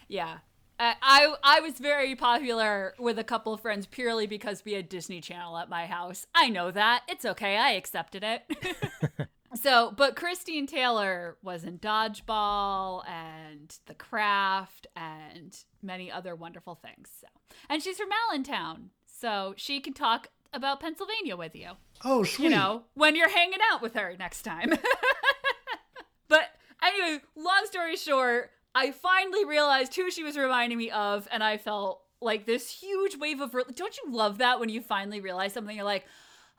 yeah. 0.08 0.38
I, 0.79 1.34
I 1.43 1.62
was 1.62 1.75
very 1.75 2.13
popular 2.13 2.93
with 3.00 3.17
a 3.17 3.24
couple 3.24 3.53
of 3.53 3.62
friends 3.62 3.86
purely 3.86 4.27
because 4.27 4.65
we 4.65 4.74
had 4.74 4.89
Disney 4.89 5.22
Channel 5.22 5.58
at 5.58 5.70
my 5.70 5.86
house. 5.86 6.25
I 6.36 6.50
know 6.50 6.72
that. 6.72 7.03
It's 7.08 7.24
okay. 7.24 7.55
I 7.55 7.72
accepted 7.72 8.22
it. 8.22 9.29
So, 9.55 9.93
but 9.96 10.15
Christine 10.15 10.65
Taylor 10.65 11.38
was 11.43 11.63
in 11.63 11.77
Dodgeball 11.77 13.08
and 13.08 13.77
The 13.86 13.93
Craft 13.93 14.88
and 14.96 15.55
many 15.82 16.12
other 16.12 16.36
wonderful 16.36 16.75
things. 16.75 17.10
So, 17.22 17.27
and 17.70 17.82
she's 17.82 17.98
from 17.98 18.10
Allentown, 18.29 18.89
so 19.05 19.53
she 19.55 19.79
can 19.79 19.93
talk 19.93 20.29
about 20.54 20.80
Pennsylvania 20.80 21.36
with 21.36 21.56
you. 21.56 21.72
Oh, 22.04 22.24
sweet. 22.24 22.46
You 22.46 22.50
know, 22.52 22.84
when 22.94 23.16
you're 23.16 23.30
hanging 23.30 23.60
out 23.72 23.82
with 23.82 23.96
her 23.96 24.16
next 24.18 24.44
time. 24.44 24.72
but 26.28 26.44
anyway, 26.84 27.22
long 27.36 27.66
story 27.66 27.96
short, 27.96 28.52
I 28.76 28.92
finally 28.92 29.46
realized 29.46 29.96
who 29.96 30.10
she 30.12 30.24
was 30.24 30.38
reminding 30.38 30.78
me 30.78 30.92
of, 30.92 31.28
and 31.32 31.44
I 31.44 31.58
felt 31.58 32.02
like 32.22 32.46
this 32.46 32.70
huge 32.70 33.18
wave 33.18 33.42
of. 33.42 33.54
Re- 33.54 33.64
Don't 33.74 33.98
you 33.98 34.12
love 34.12 34.38
that 34.40 34.60
when 34.60 34.70
you 34.70 34.82
finally 34.82 35.22
realize 35.22 35.54
something? 35.54 35.76
You're 35.76 35.86
like, 35.86 36.06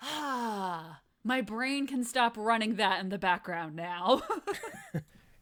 ah, 0.02 1.00
my 1.24 1.40
brain 1.40 1.86
can 1.86 2.04
stop 2.04 2.36
running 2.36 2.76
that 2.76 3.00
in 3.00 3.08
the 3.08 3.18
background 3.18 3.76
now. 3.76 4.22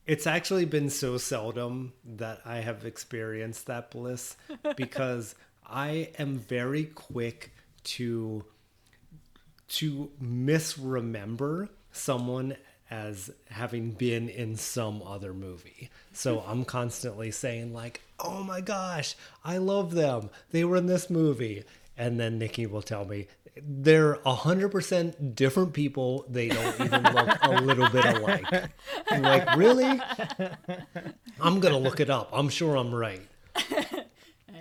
It's 0.05 0.27
actually 0.27 0.65
been 0.65 0.91
so 0.91 1.17
seldom 1.17 1.93
that 2.05 2.41
I 2.45 2.57
have 2.57 2.85
experienced 2.85 3.67
that 3.67 3.93
bliss 3.93 4.37
because 4.77 5.37
I 5.65 6.11
am 6.19 6.39
very 6.39 6.87
quick 6.87 7.55
to 7.85 8.45
to 9.69 10.11
misremember 10.21 11.69
someone 11.93 12.57
as 12.91 13.31
having 13.49 13.93
been 13.93 14.29
in 14.29 14.55
some 14.55 15.03
other 15.03 15.33
movie. 15.33 15.89
So 16.13 16.41
hmm. 16.41 16.51
I'm 16.51 16.65
constantly 16.65 17.31
saying 17.31 17.73
like, 17.73 18.03
"Oh 18.19 18.43
my 18.43 18.61
gosh, 18.61 19.17
I 19.45 19.59
love 19.59 19.95
them. 19.95 20.31
They 20.51 20.65
were 20.65 20.77
in 20.77 20.87
this 20.87 21.09
movie." 21.11 21.65
And 21.97 22.19
then 22.19 22.39
Nikki 22.39 22.67
will 22.67 22.83
tell 22.83 23.05
me 23.05 23.29
they're 23.57 24.15
100% 24.17 25.35
different 25.35 25.73
people. 25.73 26.25
They 26.29 26.49
don't 26.49 26.81
even 26.81 27.03
look 27.03 27.39
a 27.43 27.51
little 27.61 27.89
bit 27.91 28.05
alike. 28.05 28.47
I'm 29.09 29.23
like, 29.23 29.57
really? 29.57 30.01
I'm 31.41 31.61
going 31.61 31.75
to 31.75 31.79
look 31.79 32.01
it 32.01 32.09
up. 32.09 32.31
I'm 32.33 32.49
sure 32.49 32.77
I'm 32.77 32.95
right. 32.95 33.23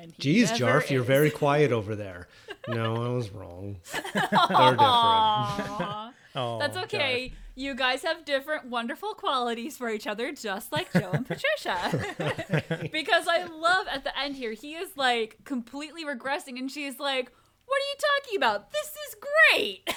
And 0.01 0.13
he 0.13 0.33
Geez, 0.33 0.59
never 0.59 0.79
Jarf, 0.79 0.89
you're 0.89 1.03
very 1.03 1.29
quiet 1.29 1.71
over 1.71 1.95
there. 1.95 2.27
No, 2.67 2.95
I 2.95 3.09
was 3.09 3.29
wrong. 3.31 3.77
They're 4.13 4.21
different. 4.21 4.79
Oh, 6.33 6.59
That's 6.59 6.77
Jarf. 6.77 6.83
okay. 6.83 7.33
You 7.55 7.75
guys 7.75 8.03
have 8.03 8.23
different 8.23 8.67
wonderful 8.67 9.13
qualities 9.15 9.75
for 9.75 9.89
each 9.89 10.07
other, 10.07 10.31
just 10.31 10.71
like 10.71 10.93
Joe 10.93 11.09
and 11.11 11.27
Patricia. 11.27 12.87
because 12.93 13.27
I 13.27 13.43
love 13.43 13.87
at 13.91 14.05
the 14.05 14.17
end 14.17 14.37
here, 14.37 14.53
he 14.53 14.75
is 14.75 14.95
like 14.95 15.39
completely 15.43 16.05
regressing, 16.05 16.57
and 16.57 16.71
she's 16.71 17.01
like, 17.01 17.33
What 17.65 17.75
are 17.75 17.89
you 17.89 17.97
talking 18.21 18.37
about? 18.37 18.71
This 18.71 18.93
is 19.09 19.15
great. 19.51 19.93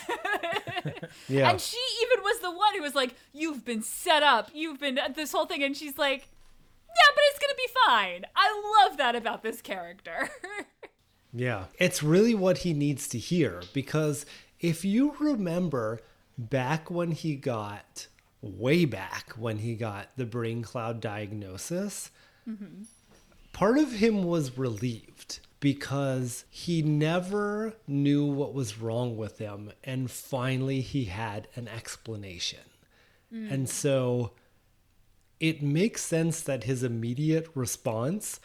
Yeah. 1.28 1.50
And 1.50 1.60
she 1.60 1.78
even 2.02 2.24
was 2.24 2.40
the 2.40 2.50
one 2.50 2.74
who 2.74 2.82
was 2.82 2.96
like, 2.96 3.14
You've 3.32 3.64
been 3.64 3.82
set 3.82 4.24
up. 4.24 4.50
You've 4.52 4.80
been 4.80 4.98
uh, 4.98 5.08
this 5.14 5.30
whole 5.30 5.46
thing. 5.46 5.62
And 5.62 5.76
she's 5.76 5.96
like, 5.96 6.26
Yeah, 6.88 7.10
but 7.14 7.22
it's 7.30 7.38
going 7.38 7.50
to 7.50 7.56
be 7.56 7.68
fine. 7.86 8.24
I 8.34 8.84
love 8.88 8.96
that 8.98 9.14
about 9.14 9.42
this 9.44 9.62
character. 9.62 10.28
Yeah. 11.34 11.64
It's 11.78 12.02
really 12.02 12.34
what 12.34 12.58
he 12.58 12.72
needs 12.72 13.08
to 13.08 13.18
hear 13.18 13.62
because 13.72 14.24
if 14.60 14.84
you 14.84 15.16
remember 15.18 16.00
back 16.38 16.90
when 16.90 17.10
he 17.10 17.34
got, 17.34 18.06
way 18.40 18.84
back 18.84 19.32
when 19.36 19.58
he 19.58 19.74
got 19.74 20.08
the 20.16 20.26
brain 20.26 20.62
cloud 20.62 21.00
diagnosis, 21.00 22.10
mm-hmm. 22.48 22.82
part 23.52 23.78
of 23.78 23.92
him 23.92 24.22
was 24.22 24.56
relieved 24.56 25.40
because 25.60 26.44
he 26.50 26.82
never 26.82 27.74
knew 27.88 28.24
what 28.24 28.54
was 28.54 28.78
wrong 28.78 29.16
with 29.16 29.38
him. 29.38 29.72
And 29.82 30.10
finally, 30.10 30.82
he 30.82 31.06
had 31.06 31.48
an 31.56 31.68
explanation. 31.68 32.60
Mm. 33.34 33.50
And 33.50 33.68
so 33.68 34.32
it 35.40 35.62
makes 35.62 36.02
sense 36.02 36.42
that 36.42 36.64
his 36.64 36.82
immediate 36.82 37.48
response 37.54 38.40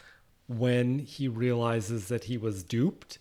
when 0.50 0.98
he 0.98 1.28
realizes 1.28 2.08
that 2.08 2.24
he 2.24 2.36
was 2.36 2.64
duped 2.64 3.18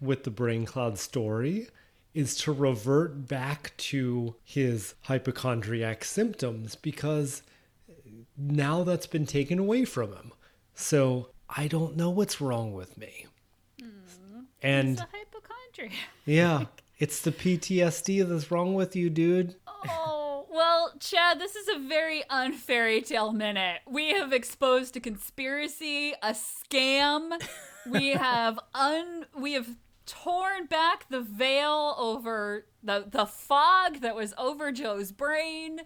with 0.00 0.24
the 0.24 0.30
brain 0.30 0.64
cloud 0.64 0.98
story 0.98 1.68
is 2.14 2.34
to 2.36 2.52
revert 2.52 3.28
back 3.28 3.76
to 3.76 4.34
his 4.42 4.94
hypochondriac 5.02 6.02
symptoms 6.04 6.74
because 6.74 7.42
now 8.38 8.82
that's 8.82 9.06
been 9.06 9.26
taken 9.26 9.58
away 9.58 9.84
from 9.84 10.14
him. 10.14 10.32
So 10.74 11.28
I 11.50 11.68
don't 11.68 11.98
know 11.98 12.08
what's 12.08 12.40
wrong 12.40 12.72
with 12.72 12.96
me. 12.96 13.26
And 14.62 14.92
it's 14.92 15.94
yeah, 16.24 16.64
it's 16.98 17.20
the 17.20 17.32
PTSD 17.32 18.26
that's 18.26 18.50
wrong 18.50 18.72
with 18.72 18.96
you, 18.96 19.10
dude. 19.10 19.56
Oh, 19.66 20.13
well, 20.54 20.92
Chad, 21.00 21.40
this 21.40 21.56
is 21.56 21.66
a 21.68 21.80
very 21.80 22.22
unfairy 22.30 23.02
tale 23.02 23.32
minute. 23.32 23.80
We 23.90 24.10
have 24.10 24.32
exposed 24.32 24.96
a 24.96 25.00
conspiracy, 25.00 26.14
a 26.22 26.30
scam. 26.30 27.32
We 27.90 28.10
have 28.12 28.60
un 28.72 29.26
we 29.36 29.54
have 29.54 29.76
torn 30.06 30.66
back 30.66 31.08
the 31.08 31.20
veil 31.20 31.96
over 31.98 32.66
the 32.84 33.04
the 33.10 33.26
fog 33.26 34.00
that 34.00 34.14
was 34.14 34.32
over 34.38 34.70
Joe's 34.70 35.10
brain. 35.10 35.80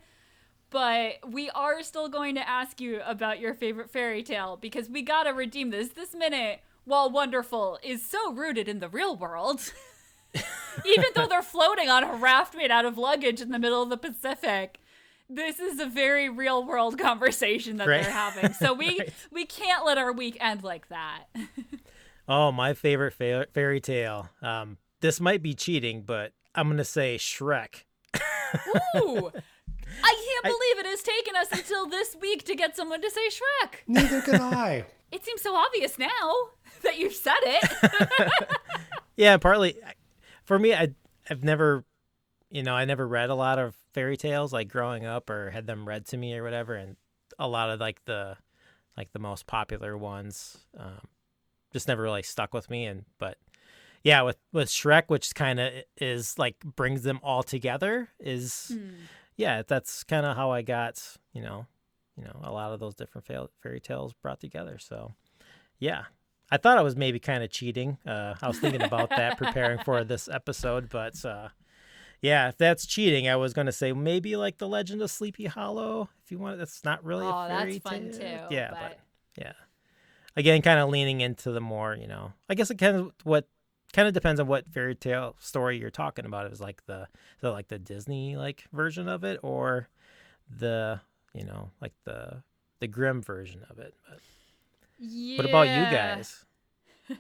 But 0.69 1.15
we 1.27 1.49
are 1.51 1.83
still 1.83 2.11
going 2.11 2.35
to 2.35 2.47
ask 2.47 2.79
you 2.79 3.01
about 3.07 3.41
your 3.41 3.55
favorite 3.55 3.89
fairy 3.89 4.23
tale 4.23 4.59
because 4.61 4.91
we 4.91 5.01
gotta 5.01 5.33
redeem 5.33 5.71
this. 5.71 5.89
This 5.89 6.15
minute, 6.15 6.61
while 6.85 7.09
wonderful, 7.09 7.79
is 7.83 8.05
so 8.05 8.35
rooted 8.35 8.69
in 8.69 8.81
the 8.81 8.91
real 8.91 9.17
world. 9.17 9.73
even 10.85 11.07
though 11.15 11.27
they're 11.27 11.43
floating 11.43 11.89
on 11.89 12.05
a 12.05 12.15
raft 12.17 12.55
made 12.57 12.71
out 12.71 12.85
of 12.85 12.97
luggage 12.99 13.41
in 13.41 13.51
the 13.51 13.59
middle 13.59 13.83
of 13.83 13.91
the 13.91 13.97
Pacific. 13.97 14.79
This 15.31 15.61
is 15.61 15.79
a 15.79 15.87
very 15.87 16.29
real 16.31 16.65
world 16.65 16.99
conversation 16.99 17.77
that 17.79 17.87
Right. 17.89 18.03
they're 18.03 18.11
having. 18.13 18.53
So 18.55 18.73
we 18.73 18.87
Right. 18.99 19.13
we 19.31 19.45
can't 19.47 19.85
let 19.85 19.99
our 19.99 20.13
week 20.13 20.37
end 20.41 20.63
like 20.63 20.89
that. 20.89 21.25
Oh, 22.31 22.53
my 22.53 22.75
favorite 22.75 23.15
fa- 23.15 23.47
fairy 23.55 23.81
tale. 23.81 24.29
Um, 24.43 24.77
this 25.01 25.19
might 25.19 25.43
be 25.43 25.55
cheating, 25.55 26.03
but 26.03 26.35
I'm 26.55 26.69
gonna 26.69 26.85
say 26.85 27.17
Shrek. 27.17 27.85
Ooh. 28.97 29.31
I 30.05 30.41
can't 30.43 30.45
believe 30.45 30.79
it 30.79 30.85
has 30.87 31.03
taken 31.03 31.35
us 31.37 31.49
until 31.53 31.87
this 31.87 32.15
week 32.21 32.45
to 32.45 32.55
get 32.55 32.77
someone 32.77 33.01
to 33.01 33.11
say 33.11 33.29
Shrek. 33.29 33.71
Neither 33.87 34.21
can 34.21 34.43
I. 34.43 34.85
It 35.11 35.25
seems 35.25 35.41
so 35.41 35.57
obvious 35.57 35.99
now 35.99 36.35
that 36.83 36.99
you've 36.99 37.15
said 37.15 37.39
it. 37.45 38.29
Yeah, 39.17 39.39
partly 39.39 39.79
for 40.49 40.59
me. 40.59 40.75
I 40.75 40.88
I've 41.31 41.45
never, 41.45 41.85
you 42.50 42.62
know, 42.62 42.75
I 42.75 42.87
never 42.87 43.07
read 43.07 43.28
a 43.28 43.35
lot 43.35 43.59
of 43.59 43.76
fairy 43.93 44.17
tales 44.17 44.50
like 44.50 44.69
growing 44.69 45.05
up 45.05 45.28
or 45.28 45.50
had 45.50 45.67
them 45.67 45.87
read 45.87 46.07
to 46.07 46.17
me 46.17 46.35
or 46.35 46.43
whatever, 46.43 46.75
and 46.75 46.97
a 47.38 47.47
lot 47.47 47.71
of 47.71 47.78
like 47.78 48.02
the 48.07 48.37
like 48.97 49.12
the 49.12 49.19
most 49.19 49.47
popular 49.47 49.97
ones 49.97 50.57
um, 50.76 51.07
just 51.73 51.87
never 51.87 52.02
really 52.02 52.23
stuck 52.23 52.55
with 52.55 52.71
me. 52.71 52.87
And 52.87 53.05
but 53.19 53.37
yeah, 54.02 54.23
with 54.23 54.38
with 54.50 54.69
Shrek, 54.69 55.05
which 55.09 55.35
kind 55.35 55.61
of 55.61 55.71
is 55.99 56.38
like 56.38 56.57
brings 56.64 57.02
them 57.02 57.21
all 57.23 57.43
together, 57.43 58.09
is 58.19 58.75
yeah, 59.37 59.62
that's 59.69 60.02
kind 60.02 60.25
of 60.25 60.35
how 60.35 60.50
I 60.50 60.62
got 60.62 61.19
you 61.35 61.43
know, 61.43 61.67
you 62.17 62.25
know, 62.25 62.40
a 62.43 62.50
lot 62.50 62.73
of 62.73 62.81
those 62.81 62.95
different 62.95 63.26
fa- 63.26 63.50
fairy 63.62 63.81
tales 63.81 64.14
brought 64.14 64.40
together. 64.40 64.78
So 64.78 65.12
yeah, 65.78 66.05
I 66.50 66.57
thought 66.57 66.78
I 66.78 66.83
was 66.83 66.97
maybe 66.97 67.19
kind 67.19 67.43
of 67.45 67.50
cheating. 67.50 67.99
Uh, 68.07 68.35
I 68.40 68.49
was 68.49 68.59
thinking 68.59 68.83
about 68.83 69.11
that 69.11 69.37
preparing 69.38 69.78
for 69.81 70.02
this 70.05 70.28
episode, 70.28 70.88
but 70.88 71.23
uh, 71.25 71.49
yeah, 72.23 72.49
if 72.49 72.57
that's 72.57 72.87
cheating, 72.87 73.28
I 73.28 73.37
was 73.37 73.52
going 73.52 73.67
to 73.67 73.73
say 73.73 73.93
maybe 73.93 74.37
like 74.37 74.59
the 74.59 74.67
Legend 74.69 75.02
of 75.02 75.11
Sleepy 75.11 75.47
Hollow. 75.47 76.09
If 76.25 76.31
you 76.33 76.38
want, 76.38 76.59
that's 76.59 76.85
not 76.85 77.05
really 77.05 77.26
Oh, 77.26 77.31
a 77.31 77.49
that's 77.49 77.61
fairy 77.62 77.78
fun 77.81 78.11
tale. 78.12 78.49
too, 78.49 78.55
Yeah, 78.55 78.71
but- 78.71 78.78
but 78.81 78.99
yeah, 79.37 79.52
again, 80.37 80.62
kind 80.62 80.81
of 80.81 80.88
leaning 80.88 81.21
into 81.21 81.52
the 81.52 81.61
more, 81.61 81.95
you 81.95 82.07
know, 82.07 82.33
I 82.49 82.55
guess 82.55 82.71
it 82.71 82.78
kind 82.78 82.97
of 82.97 83.12
what 83.25 83.47
kind 83.93 84.09
of 84.09 84.14
depends 84.14 84.40
on 84.40 84.47
what 84.47 84.69
fairy 84.73 84.95
tale 84.95 85.37
story 85.38 85.78
you're 85.78 85.90
talking 85.90 86.25
about. 86.26 86.45
It 86.47 86.50
was 86.50 86.61
like 86.61 86.85
the 86.87 87.09
it 87.43 87.47
like 87.49 87.69
the 87.69 87.78
Disney 87.78 88.37
like 88.37 88.64
version 88.73 89.09
of 89.09 89.23
it 89.25 89.38
or 89.43 89.88
the 90.59 91.00
you 91.35 91.45
know 91.45 91.71
like 91.81 91.93
the 92.05 92.43
the 92.81 92.87
Grimm 92.88 93.23
version 93.23 93.64
of 93.71 93.78
it. 93.78 93.95
But 94.09 94.19
what 94.99 95.45
about 95.47 95.69
you 95.69 95.87
guys? 95.87 96.45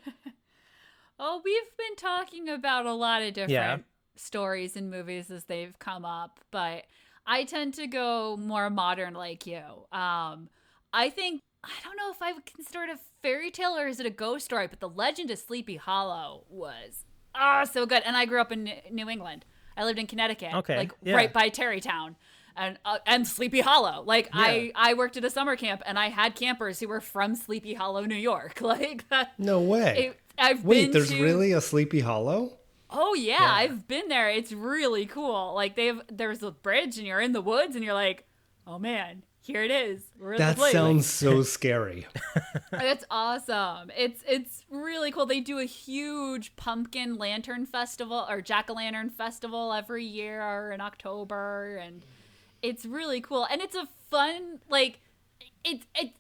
Oh, 1.20 1.40
we've 1.44 1.76
been 1.76 1.96
talking 1.96 2.48
about 2.48 2.86
a 2.86 2.92
lot 2.92 3.22
of 3.22 3.34
different 3.34 3.50
Yeah. 3.50 3.78
stories 4.14 4.76
and 4.76 4.88
movies 4.88 5.30
as 5.32 5.44
they've 5.44 5.76
come 5.80 6.04
up, 6.04 6.38
but 6.52 6.84
I 7.26 7.42
tend 7.42 7.74
to 7.74 7.88
go 7.88 8.36
more 8.36 8.70
modern 8.70 9.14
like 9.14 9.44
you. 9.46 9.62
Um, 9.90 10.48
I 10.92 11.10
think 11.10 11.42
I 11.64 11.70
don't 11.82 11.96
know 11.96 12.12
if 12.12 12.22
I 12.22 12.32
would 12.32 12.46
consider 12.46 12.84
it 12.84 12.90
a 12.90 12.98
fairy 13.20 13.50
tale 13.50 13.76
or 13.76 13.88
is 13.88 13.98
it 13.98 14.06
a 14.06 14.10
ghost 14.10 14.44
story, 14.44 14.68
but 14.68 14.78
The 14.78 14.88
Legend 14.88 15.32
of 15.32 15.38
Sleepy 15.40 15.74
Hollow 15.74 16.44
was 16.48 17.04
ah 17.34 17.64
so 17.64 17.84
good. 17.84 18.02
And 18.06 18.16
I 18.16 18.24
grew 18.24 18.40
up 18.40 18.52
in 18.52 18.70
New 18.92 19.08
England. 19.10 19.44
I 19.76 19.84
lived 19.84 19.98
in 19.98 20.06
Connecticut, 20.06 20.54
Okay, 20.54 20.76
like 20.76 20.92
yeah. 21.02 21.16
right 21.16 21.32
by 21.32 21.48
Tarrytown. 21.48 22.14
And, 22.58 22.78
uh, 22.84 22.98
and 23.06 23.26
Sleepy 23.26 23.60
Hollow. 23.60 24.02
Like 24.04 24.28
I, 24.32 24.72
I 24.74 24.94
worked 24.94 25.16
at 25.16 25.24
a 25.24 25.30
summer 25.30 25.56
camp 25.56 25.82
and 25.86 25.98
I 25.98 26.08
had 26.08 26.34
campers 26.34 26.80
who 26.80 26.88
were 26.88 27.00
from 27.00 27.34
Sleepy 27.34 27.74
Hollow, 27.74 28.04
New 28.04 28.14
York. 28.14 28.60
Like 28.68 29.08
that, 29.08 29.32
No 29.38 29.60
way. 29.60 30.08
it, 30.08 30.20
I've 30.36 30.62
Wait, 30.64 30.92
there's 30.92 31.08
to, 31.08 31.22
really 31.22 31.52
a 31.52 31.60
Sleepy 31.60 32.00
Hollow? 32.00 32.58
Oh 32.90 33.14
yeah, 33.14 33.48
I've 33.50 33.88
been 33.88 34.08
there. 34.08 34.28
It's 34.28 34.52
really 34.52 35.06
cool. 35.06 35.54
Like 35.54 35.74
they've 35.74 36.00
there's 36.10 36.42
a 36.42 36.50
bridge 36.50 36.98
and 36.98 37.06
you're 37.06 37.20
in 37.20 37.32
the 37.32 37.40
woods 37.40 37.76
and 37.76 37.84
you're 37.84 37.94
like, 37.94 38.26
oh 38.66 38.78
man, 38.78 39.22
here 39.40 39.62
it 39.62 39.70
is. 39.70 40.02
That 40.36 40.58
sounds 40.58 41.06
so 41.10 41.42
scary. 41.42 42.06
That's 42.70 43.04
awesome. 43.10 43.90
It's 43.96 44.22
it's 44.28 44.64
really 44.70 45.10
cool. 45.10 45.24
They 45.26 45.40
do 45.40 45.58
a 45.58 45.64
huge 45.64 46.54
pumpkin 46.56 47.16
lantern 47.16 47.64
festival 47.64 48.26
or 48.28 48.42
jack 48.42 48.68
o' 48.68 48.74
lantern 48.74 49.08
festival 49.10 49.72
every 49.72 50.04
year 50.04 50.70
in 50.72 50.80
October, 50.80 51.76
and 51.76 52.04
it's 52.62 52.84
really 52.86 53.20
cool. 53.20 53.46
And 53.50 53.60
it's 53.60 53.74
a 53.76 53.86
fun 54.10 54.60
like 54.68 55.00
it's 55.64 55.86
it's 55.94 56.14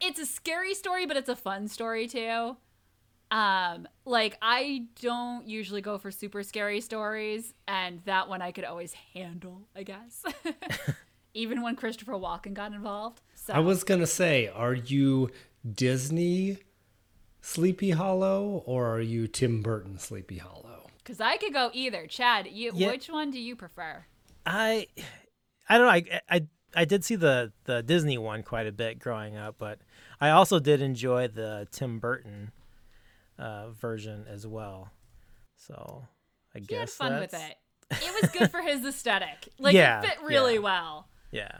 it's 0.00 0.18
a 0.18 0.26
scary 0.26 0.74
story, 0.74 1.06
but 1.06 1.16
it's 1.16 1.28
a 1.28 1.36
fun 1.36 1.68
story 1.68 2.06
too. 2.06 2.56
Um, 3.30 3.86
like 4.04 4.36
I 4.42 4.86
don't 5.00 5.46
usually 5.46 5.80
go 5.82 5.98
for 5.98 6.10
super 6.10 6.42
scary 6.42 6.80
stories, 6.80 7.54
and 7.68 8.00
that 8.04 8.28
one 8.28 8.42
I 8.42 8.50
could 8.50 8.64
always 8.64 8.92
handle, 9.14 9.62
I 9.76 9.84
guess. 9.84 10.24
Even 11.34 11.62
when 11.62 11.76
Christopher 11.76 12.12
Walken 12.14 12.54
got 12.54 12.72
involved. 12.72 13.20
So 13.36 13.52
I 13.54 13.60
was 13.60 13.84
going 13.84 14.00
to 14.00 14.06
say, 14.06 14.48
are 14.48 14.74
you 14.74 15.30
Disney 15.74 16.58
Sleepy 17.40 17.90
Hollow 17.90 18.64
or 18.66 18.88
are 18.88 19.00
you 19.00 19.28
Tim 19.28 19.62
Burton 19.62 19.96
Sleepy 19.98 20.38
Hollow? 20.38 20.88
Because 20.98 21.20
I 21.20 21.36
could 21.36 21.52
go 21.52 21.70
either. 21.72 22.08
Chad, 22.08 22.48
you, 22.48 22.72
Yeah. 22.74 22.88
which 22.88 23.08
one 23.08 23.30
do 23.30 23.38
you 23.38 23.54
prefer? 23.54 24.04
I 24.44 24.88
I 25.70 25.78
don't 25.78 25.86
know. 25.86 25.92
I, 25.92 26.20
I 26.28 26.46
I 26.74 26.84
did 26.84 27.04
see 27.04 27.14
the 27.16 27.52
the 27.64 27.82
Disney 27.82 28.18
one 28.18 28.42
quite 28.42 28.66
a 28.66 28.72
bit 28.72 28.98
growing 28.98 29.36
up, 29.36 29.54
but 29.58 29.78
I 30.20 30.30
also 30.30 30.58
did 30.58 30.82
enjoy 30.82 31.28
the 31.28 31.66
Tim 31.72 31.98
Burton 31.98 32.50
uh, 33.38 33.70
version 33.70 34.26
as 34.28 34.46
well. 34.46 34.90
So 35.56 36.04
I 36.54 36.58
He 36.58 36.66
guess 36.66 36.98
had 36.98 37.08
fun 37.10 37.20
with 37.20 37.32
it. 37.34 37.56
It 37.92 38.22
was 38.22 38.30
good 38.30 38.50
for 38.50 38.60
his 38.62 38.84
aesthetic. 38.92 39.48
Like 39.58 39.74
Yeah, 39.74 40.00
it 40.02 40.06
fit 40.06 40.18
really 40.24 40.54
yeah. 40.54 40.60
well. 40.60 41.08
Yeah. 41.30 41.52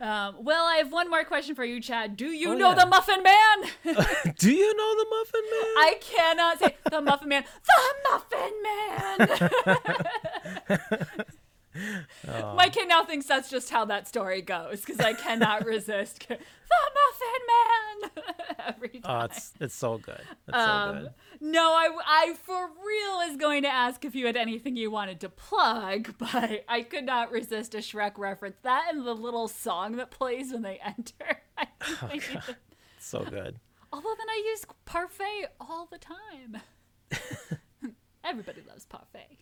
Um, 0.00 0.36
well, 0.44 0.64
I 0.66 0.76
have 0.78 0.90
one 0.92 1.08
more 1.08 1.24
question 1.24 1.54
for 1.54 1.64
you, 1.64 1.80
Chad. 1.80 2.16
Do 2.16 2.26
you 2.26 2.50
Oh, 2.50 2.54
know 2.56 2.70
yeah. 2.70 2.74
the 2.84 2.86
Muffin 2.86 3.22
Man? 3.22 3.62
Do 4.38 4.50
you 4.52 4.76
know 4.76 4.94
the 4.96 5.06
Muffin 5.10 5.44
Man? 5.50 5.76
I 5.78 5.94
cannot 6.00 6.58
say 6.58 6.76
the 6.90 7.00
Muffin 7.00 7.28
Man. 7.28 7.44
The 7.64 7.94
Muffin 8.10 8.52
Man. 10.68 11.08
My 12.64 12.70
kid 12.70 12.88
now 12.88 13.04
thinks 13.04 13.26
that's 13.26 13.50
just 13.50 13.68
how 13.68 13.84
that 13.86 14.08
story 14.08 14.40
goes 14.40 14.80
because 14.80 14.98
I 14.98 15.12
cannot 15.12 15.66
resist 15.66 16.26
the 16.28 16.38
Muffin 16.38 17.44
Man 17.50 18.24
every 18.68 18.88
time. 19.00 19.02
Oh, 19.04 19.24
it's 19.26 19.52
it's 19.60 19.74
so 19.74 19.98
good. 19.98 20.22
It's 20.48 20.56
Um, 20.56 20.94
so 20.96 21.02
good. 21.02 21.10
No, 21.42 21.72
I, 21.74 21.90
I 22.06 22.34
for 22.42 22.70
real 22.86 23.20
is 23.30 23.36
going 23.36 23.64
to 23.64 23.68
ask 23.68 24.02
if 24.06 24.14
you 24.14 24.24
had 24.24 24.38
anything 24.38 24.76
you 24.76 24.90
wanted 24.90 25.20
to 25.20 25.28
plug, 25.28 26.14
but 26.18 26.64
I 26.66 26.82
could 26.88 27.04
not 27.04 27.30
resist 27.30 27.74
a 27.74 27.78
Shrek 27.78 28.16
reference. 28.16 28.56
That 28.62 28.88
and 28.94 29.04
the 29.04 29.14
little 29.14 29.46
song 29.46 29.96
that 29.96 30.10
plays 30.10 30.50
when 30.50 30.62
they 30.62 30.78
enter. 30.82 31.42
I 31.58 31.66
Oh, 31.86 32.08
I 32.12 32.16
to- 32.18 32.56
so 32.98 33.24
good. 33.24 33.60
Although 33.92 34.14
then 34.16 34.28
I 34.30 34.42
use 34.46 34.64
parfait 34.86 35.48
all 35.60 35.86
the 35.92 35.98
time. 35.98 36.62
Everybody 38.24 38.62
loves 38.66 38.86
parfait. 38.86 39.36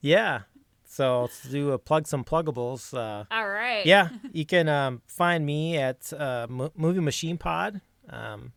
Yeah. 0.00 0.42
So 0.90 1.22
let's 1.22 1.42
do 1.42 1.72
a 1.72 1.78
plug 1.78 2.06
some 2.06 2.24
pluggables. 2.24 2.96
Uh, 2.96 3.24
all 3.30 3.48
right. 3.48 3.84
yeah, 3.84 4.08
you 4.32 4.46
can 4.46 4.68
um, 4.70 5.02
find 5.06 5.44
me 5.44 5.76
at 5.76 6.10
uh, 6.14 6.46
Mo- 6.48 6.72
Movie 6.74 7.00
Machine 7.00 7.36
Pod, 7.36 7.82
um, 8.08 8.52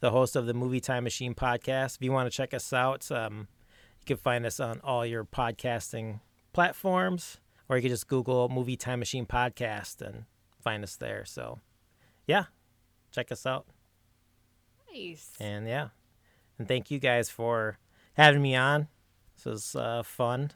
the 0.00 0.10
host 0.10 0.34
of 0.34 0.46
the 0.46 0.52
Movie 0.52 0.80
Time 0.80 1.04
Machine 1.04 1.32
podcast. 1.32 1.94
If 1.96 2.02
you 2.02 2.10
want 2.10 2.30
to 2.30 2.36
check 2.36 2.52
us 2.52 2.72
out, 2.72 3.10
um, 3.12 3.46
you 4.00 4.04
can 4.04 4.16
find 4.16 4.44
us 4.44 4.58
on 4.58 4.80
all 4.82 5.06
your 5.06 5.24
podcasting 5.24 6.18
platforms, 6.52 7.38
or 7.68 7.76
you 7.76 7.82
can 7.82 7.90
just 7.90 8.08
Google 8.08 8.48
Movie 8.48 8.76
Time 8.76 8.98
Machine 8.98 9.24
podcast 9.24 10.02
and 10.02 10.24
find 10.60 10.82
us 10.82 10.96
there. 10.96 11.24
So, 11.24 11.60
yeah, 12.26 12.46
check 13.12 13.30
us 13.30 13.46
out. 13.46 13.66
Nice. 14.92 15.30
And 15.38 15.68
yeah, 15.68 15.90
and 16.58 16.66
thank 16.66 16.90
you 16.90 16.98
guys 16.98 17.30
for 17.30 17.78
having 18.14 18.42
me 18.42 18.56
on. 18.56 18.88
This 19.36 19.44
was 19.44 19.76
uh, 19.76 20.02
fun. 20.02 20.50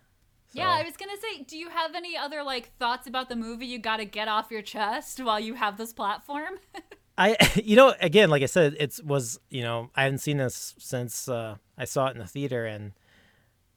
Yeah, 0.54 0.70
I 0.70 0.82
was 0.82 0.96
gonna 0.96 1.16
say, 1.20 1.42
do 1.42 1.56
you 1.56 1.68
have 1.68 1.94
any 1.94 2.16
other 2.16 2.42
like 2.42 2.76
thoughts 2.78 3.06
about 3.06 3.28
the 3.28 3.36
movie 3.36 3.66
you 3.66 3.78
got 3.78 3.98
to 3.98 4.04
get 4.04 4.28
off 4.28 4.50
your 4.50 4.62
chest 4.62 5.22
while 5.22 5.40
you 5.40 5.54
have 5.54 5.76
this 5.76 5.92
platform? 5.92 6.54
I, 7.16 7.36
you 7.64 7.76
know, 7.76 7.94
again, 8.00 8.30
like 8.30 8.42
I 8.42 8.46
said, 8.46 8.76
it 8.78 8.98
was, 9.04 9.38
you 9.50 9.62
know, 9.62 9.90
I 9.94 10.04
hadn't 10.04 10.18
seen 10.18 10.38
this 10.38 10.74
since 10.78 11.28
uh, 11.28 11.56
I 11.78 11.84
saw 11.84 12.06
it 12.08 12.12
in 12.12 12.18
the 12.18 12.26
theater, 12.26 12.66
and 12.66 12.92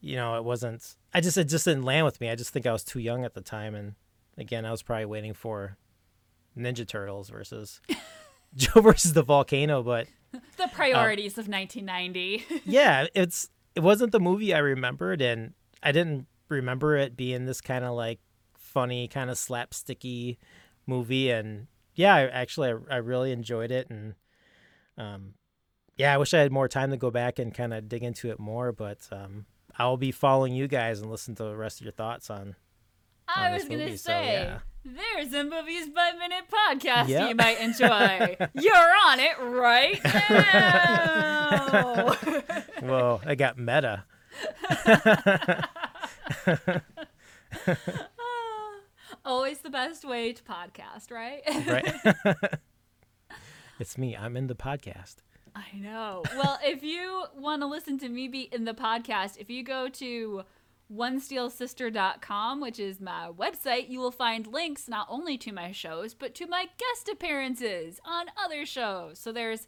you 0.02 0.16
know, 0.16 0.36
it 0.36 0.44
wasn't. 0.44 0.96
I 1.13 1.22
just, 1.22 1.38
it 1.38 1.46
just 1.46 1.66
didn't 1.66 1.84
land 1.84 2.06
with 2.06 2.22
me. 2.22 2.30
I 2.30 2.36
just 2.36 2.52
think 2.52 2.66
I 2.66 2.72
was 2.72 2.84
too 2.84 3.00
young 3.00 3.26
at 3.26 3.34
the 3.34 3.42
time, 3.42 3.76
and 3.76 3.96
again, 4.38 4.66
I 4.66 4.72
was 4.72 4.84
probably 4.84 5.06
waiting 5.06 5.34
for 5.34 5.78
Ninja 6.58 6.88
Turtles 6.88 7.30
versus 7.30 7.82
Joe 8.56 8.82
versus 8.82 9.13
the 9.13 9.24
volcano. 9.24 9.84
But 9.84 10.08
the 10.58 10.70
priorities 10.74 11.38
of 11.38 11.48
1990. 11.48 12.62
yeah, 12.66 13.08
it's 13.13 13.50
it 13.76 13.82
wasn't 13.82 14.12
the 14.12 14.20
movie 14.20 14.54
I 14.54 14.60
remembered, 14.60 15.22
and 15.22 15.54
I 15.82 15.92
didn't 15.92 16.28
remember 16.50 16.96
it 16.98 17.16
being 17.18 17.46
this 17.46 17.62
kind 17.62 17.84
of 17.86 17.94
like 17.94 18.20
funny, 18.58 19.08
kind 19.08 19.30
of 19.30 19.38
slapsticky 19.38 20.38
movie. 20.86 21.30
And 21.32 21.68
yeah, 21.96 22.16
I, 22.16 22.28
actually, 22.28 22.70
I, 22.72 22.96
I 22.96 22.98
really 22.98 23.32
enjoyed 23.32 23.72
it, 23.72 23.90
and 23.90 24.16
um, 24.98 25.34
yeah, 25.96 26.14
I 26.14 26.18
wish 26.18 26.34
I 26.34 26.40
had 26.40 26.52
more 26.52 26.68
time 26.68 26.92
to 26.92 26.98
go 26.98 27.10
back 27.12 27.40
and 27.40 27.54
kind 27.54 27.74
of 27.74 27.90
dig 27.90 28.04
into 28.04 28.30
it 28.30 28.40
more. 28.40 28.72
But 28.72 29.08
um, 29.12 29.46
I 29.78 29.86
will 29.88 29.98
be 29.98 30.12
following 30.12 30.54
you 30.54 30.68
guys 30.68 31.00
and 31.02 31.10
listen 31.10 31.36
to 31.36 31.44
the 31.44 31.56
rest 31.56 31.80
of 31.80 31.86
your 31.86 31.94
thoughts 31.94 32.30
on. 32.30 32.56
I 33.28 33.48
on 33.48 33.54
was 33.54 33.64
gonna 33.64 33.78
movie, 33.80 33.98
so, 33.98 34.10
say, 34.12 34.44
yeah. 34.44 34.60
there's 34.86 35.34
a 35.34 35.44
movies 35.44 35.90
by 35.90 36.14
minute 36.18 36.46
podcast 36.50 37.10
Yep. 37.10 37.30
you 37.30 37.36
might 37.36 37.60
enjoy. 37.60 38.38
You're 38.54 38.96
on 39.06 39.20
it 39.20 39.38
right 39.42 40.00
now. 40.30 42.14
Whoa, 42.82 43.22
I 43.26 43.36
got 43.36 43.58
meta. 43.58 44.06
Always 49.26 49.60
the 49.60 49.70
best 49.70 50.06
way 50.06 50.34
to 50.34 50.44
podcast, 50.44 51.12
right? 51.12 51.42
Right. 51.68 52.60
it's 53.80 53.98
me. 53.98 54.16
I'm 54.16 54.38
in 54.38 54.48
the 54.48 54.56
podcast. 54.56 55.18
I 55.56 55.66
know. 55.76 56.24
Well, 56.36 56.60
if 56.63 56.84
you 56.84 57.26
want 57.36 57.62
to 57.62 57.68
listen 57.68 57.98
to 58.00 58.10
me 58.10 58.28
be 58.28 58.42
in 58.42 58.66
the 58.66 58.74
podcast, 58.74 59.38
if 59.38 59.50
you 59.50 59.63
go 59.63 59.90
to 59.90 60.44
onesteelsister.com, 60.94 62.62
which 62.62 62.80
is 62.80 63.02
my 63.02 63.30
website, 63.36 63.90
you 63.90 64.00
will 64.00 64.12
find 64.12 64.48
links 64.48 64.88
not 64.88 65.08
only 65.10 65.38
to 65.40 65.52
my 65.52 65.72
shows, 65.72 66.13
but 66.13 66.36
to 66.36 66.48
my 66.48 66.66
guest 66.78 67.10
appearances 67.12 68.00
on 68.06 68.28
other 68.44 68.66
shows. 68.66 69.20
So 69.20 69.32
there's 69.32 69.68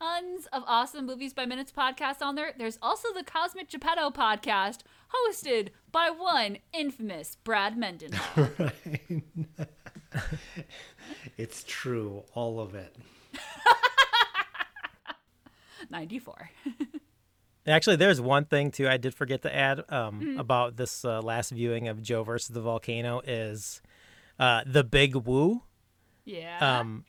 tons 0.00 0.46
of 0.52 0.62
awesome 0.66 1.06
Movies 1.06 1.32
by 1.32 1.46
Minutes 1.46 1.72
podcasts 1.72 2.22
on 2.22 2.34
there. 2.34 2.52
There's 2.56 2.78
also 2.82 3.08
the 3.14 3.24
Cosmic 3.24 3.68
Geppetto 3.68 4.10
podcast, 4.10 4.80
hosted 5.28 5.68
by 5.92 6.10
one 6.10 6.58
infamous 6.72 7.36
Brad 7.44 7.76
Mendenhall. 7.76 8.48
It's 11.36 11.62
true, 11.64 12.22
all 12.34 12.58
of 12.58 12.74
it. 12.74 12.96
94. 15.90 16.50
Actually, 17.66 17.96
there's 17.96 18.18
one 18.20 18.46
thing 18.46 18.70
too 18.70 18.88
I 18.88 18.96
did 18.96 19.14
forget 19.14 19.42
to 19.42 19.54
add 19.54 19.80
um, 19.90 20.20
Mm-hmm. 20.20 20.40
about 20.40 20.76
this 20.76 21.04
uh, 21.04 21.20
last 21.20 21.50
viewing 21.50 21.88
of 21.88 22.02
Joe 22.02 22.22
versus 22.24 22.48
the 22.48 22.62
volcano 22.62 23.20
is 23.26 23.82
uh, 24.38 24.62
the 24.64 24.84
Big 24.84 25.14
Woo. 25.16 25.62
Yeah. 26.24 26.78
Um, 26.80 27.04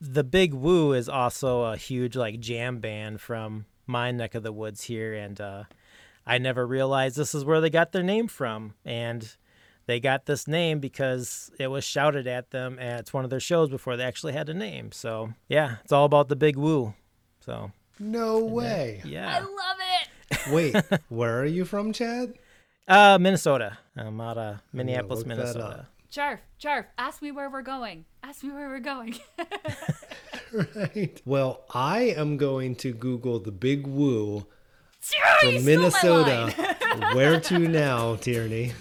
the 0.00 0.24
Big 0.24 0.52
Woo 0.52 0.92
is 0.92 1.08
also 1.08 1.62
a 1.62 1.76
huge 1.76 2.16
like 2.16 2.40
jam 2.40 2.78
band 2.80 3.20
from 3.20 3.66
my 3.86 4.10
neck 4.10 4.34
of 4.34 4.42
the 4.42 4.52
woods 4.52 4.84
here, 4.84 5.14
and 5.14 5.40
uh, 5.40 5.64
I 6.26 6.38
never 6.38 6.66
realized 6.66 7.16
this 7.16 7.34
is 7.34 7.44
where 7.44 7.60
they 7.60 7.70
got 7.70 7.92
their 7.92 8.02
name 8.02 8.28
from, 8.28 8.74
and 8.84 9.36
they 9.86 10.00
got 10.00 10.26
this 10.26 10.48
name 10.48 10.80
because 10.80 11.50
it 11.58 11.68
was 11.68 11.84
shouted 11.84 12.26
at 12.26 12.50
them 12.50 12.78
at 12.78 13.12
one 13.14 13.24
of 13.24 13.30
their 13.30 13.40
shows 13.40 13.68
before 13.70 13.96
they 13.96 14.04
actually 14.04 14.32
had 14.32 14.48
a 14.48 14.54
name. 14.54 14.92
So 14.92 15.32
yeah, 15.48 15.76
it's 15.84 15.92
all 15.92 16.04
about 16.04 16.28
the 16.28 16.36
Big 16.36 16.56
Woo. 16.56 16.94
So 17.40 17.70
No 17.98 18.44
way. 18.44 19.02
I 19.04 19.08
yeah, 19.08 19.36
I 19.36 19.40
love 19.40 19.78
it. 20.00 20.52
Wait, 20.52 21.00
where 21.08 21.40
are 21.40 21.46
you 21.46 21.64
from, 21.64 21.92
Chad? 21.92 22.34
uh, 22.88 23.18
Minnesota. 23.20 23.78
I'm 23.96 24.20
out 24.20 24.38
of 24.38 24.58
Minneapolis, 24.72 25.20
look 25.20 25.28
that 25.28 25.36
Minnesota. 25.36 25.86
Up. 26.06 26.10
Charf, 26.12 26.38
Charf, 26.60 26.86
ask 26.98 27.22
me 27.22 27.30
where 27.30 27.50
we're 27.50 27.62
going. 27.62 28.04
Ask 28.22 28.42
me 28.44 28.50
where 28.50 28.68
we're 28.68 28.80
going. 28.80 29.16
Right. 30.52 31.20
Well, 31.26 31.64
I 31.74 32.14
am 32.16 32.36
going 32.36 32.76
to 32.76 32.92
Google 32.92 33.40
the 33.40 33.50
Big 33.50 33.84
Woo 33.86 34.46
from 35.40 35.64
Minnesota. 35.64 36.54
Where 37.14 37.40
to 37.40 37.58
now, 37.58 38.14
Tierney? 38.16 38.72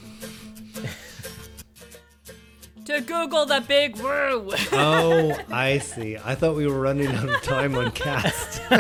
to 2.86 3.02
Google 3.02 3.46
the 3.48 3.62
big 3.68 3.98
woo. 3.98 4.54
Oh, 4.72 5.38
I 5.52 5.80
see. 5.80 6.18
I 6.24 6.36
thought 6.36 6.56
we 6.56 6.68
were 6.68 6.80
running 6.80 7.08
out 7.08 7.28
of 7.28 7.42
time 7.42 7.76
on 7.76 7.92
cast. 7.92 8.62
no, 8.70 8.78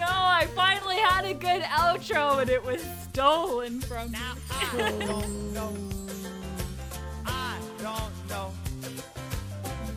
I 0.00 0.48
finally 0.56 0.96
had 0.96 1.26
a 1.26 1.34
good 1.34 1.62
outro 1.62 2.40
and 2.40 2.50
it 2.50 2.64
was 2.64 2.82
stolen 3.12 3.80
from 3.80 4.12
me. 4.12 4.18
I 4.50 4.78
don't 5.06 5.52
know. 5.52 5.72
I 7.26 7.58
don't 7.82 8.28
know. 8.28 8.52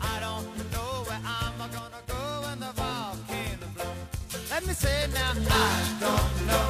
I 0.00 0.20
don't 0.20 0.72
know 0.72 0.90
where 1.06 1.20
I'm 1.24 1.56
gonna 1.58 2.02
go 2.08 2.22
when 2.44 2.58
the 2.58 2.72
volcano 2.80 3.66
blows. 3.76 4.50
Let 4.50 4.66
me 4.66 4.72
say 4.72 5.06
now, 5.14 5.32
I 5.48 5.96
don't 6.00 6.46
know. 6.48 6.66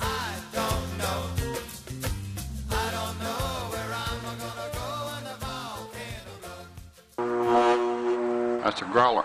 I 0.00 0.32
don't 0.58 0.98
know. 1.00 1.18
I 2.70 2.86
don't 2.96 3.16
know 3.26 3.44
where 3.72 3.92
I'm 4.04 4.20
gonna 4.44 4.68
go 4.78 4.88
when 5.10 5.22
the 5.28 5.36
volcano 5.44 6.32
blows. 7.52 8.64
That's 8.64 8.80
a 8.80 8.84
growler. 8.86 9.24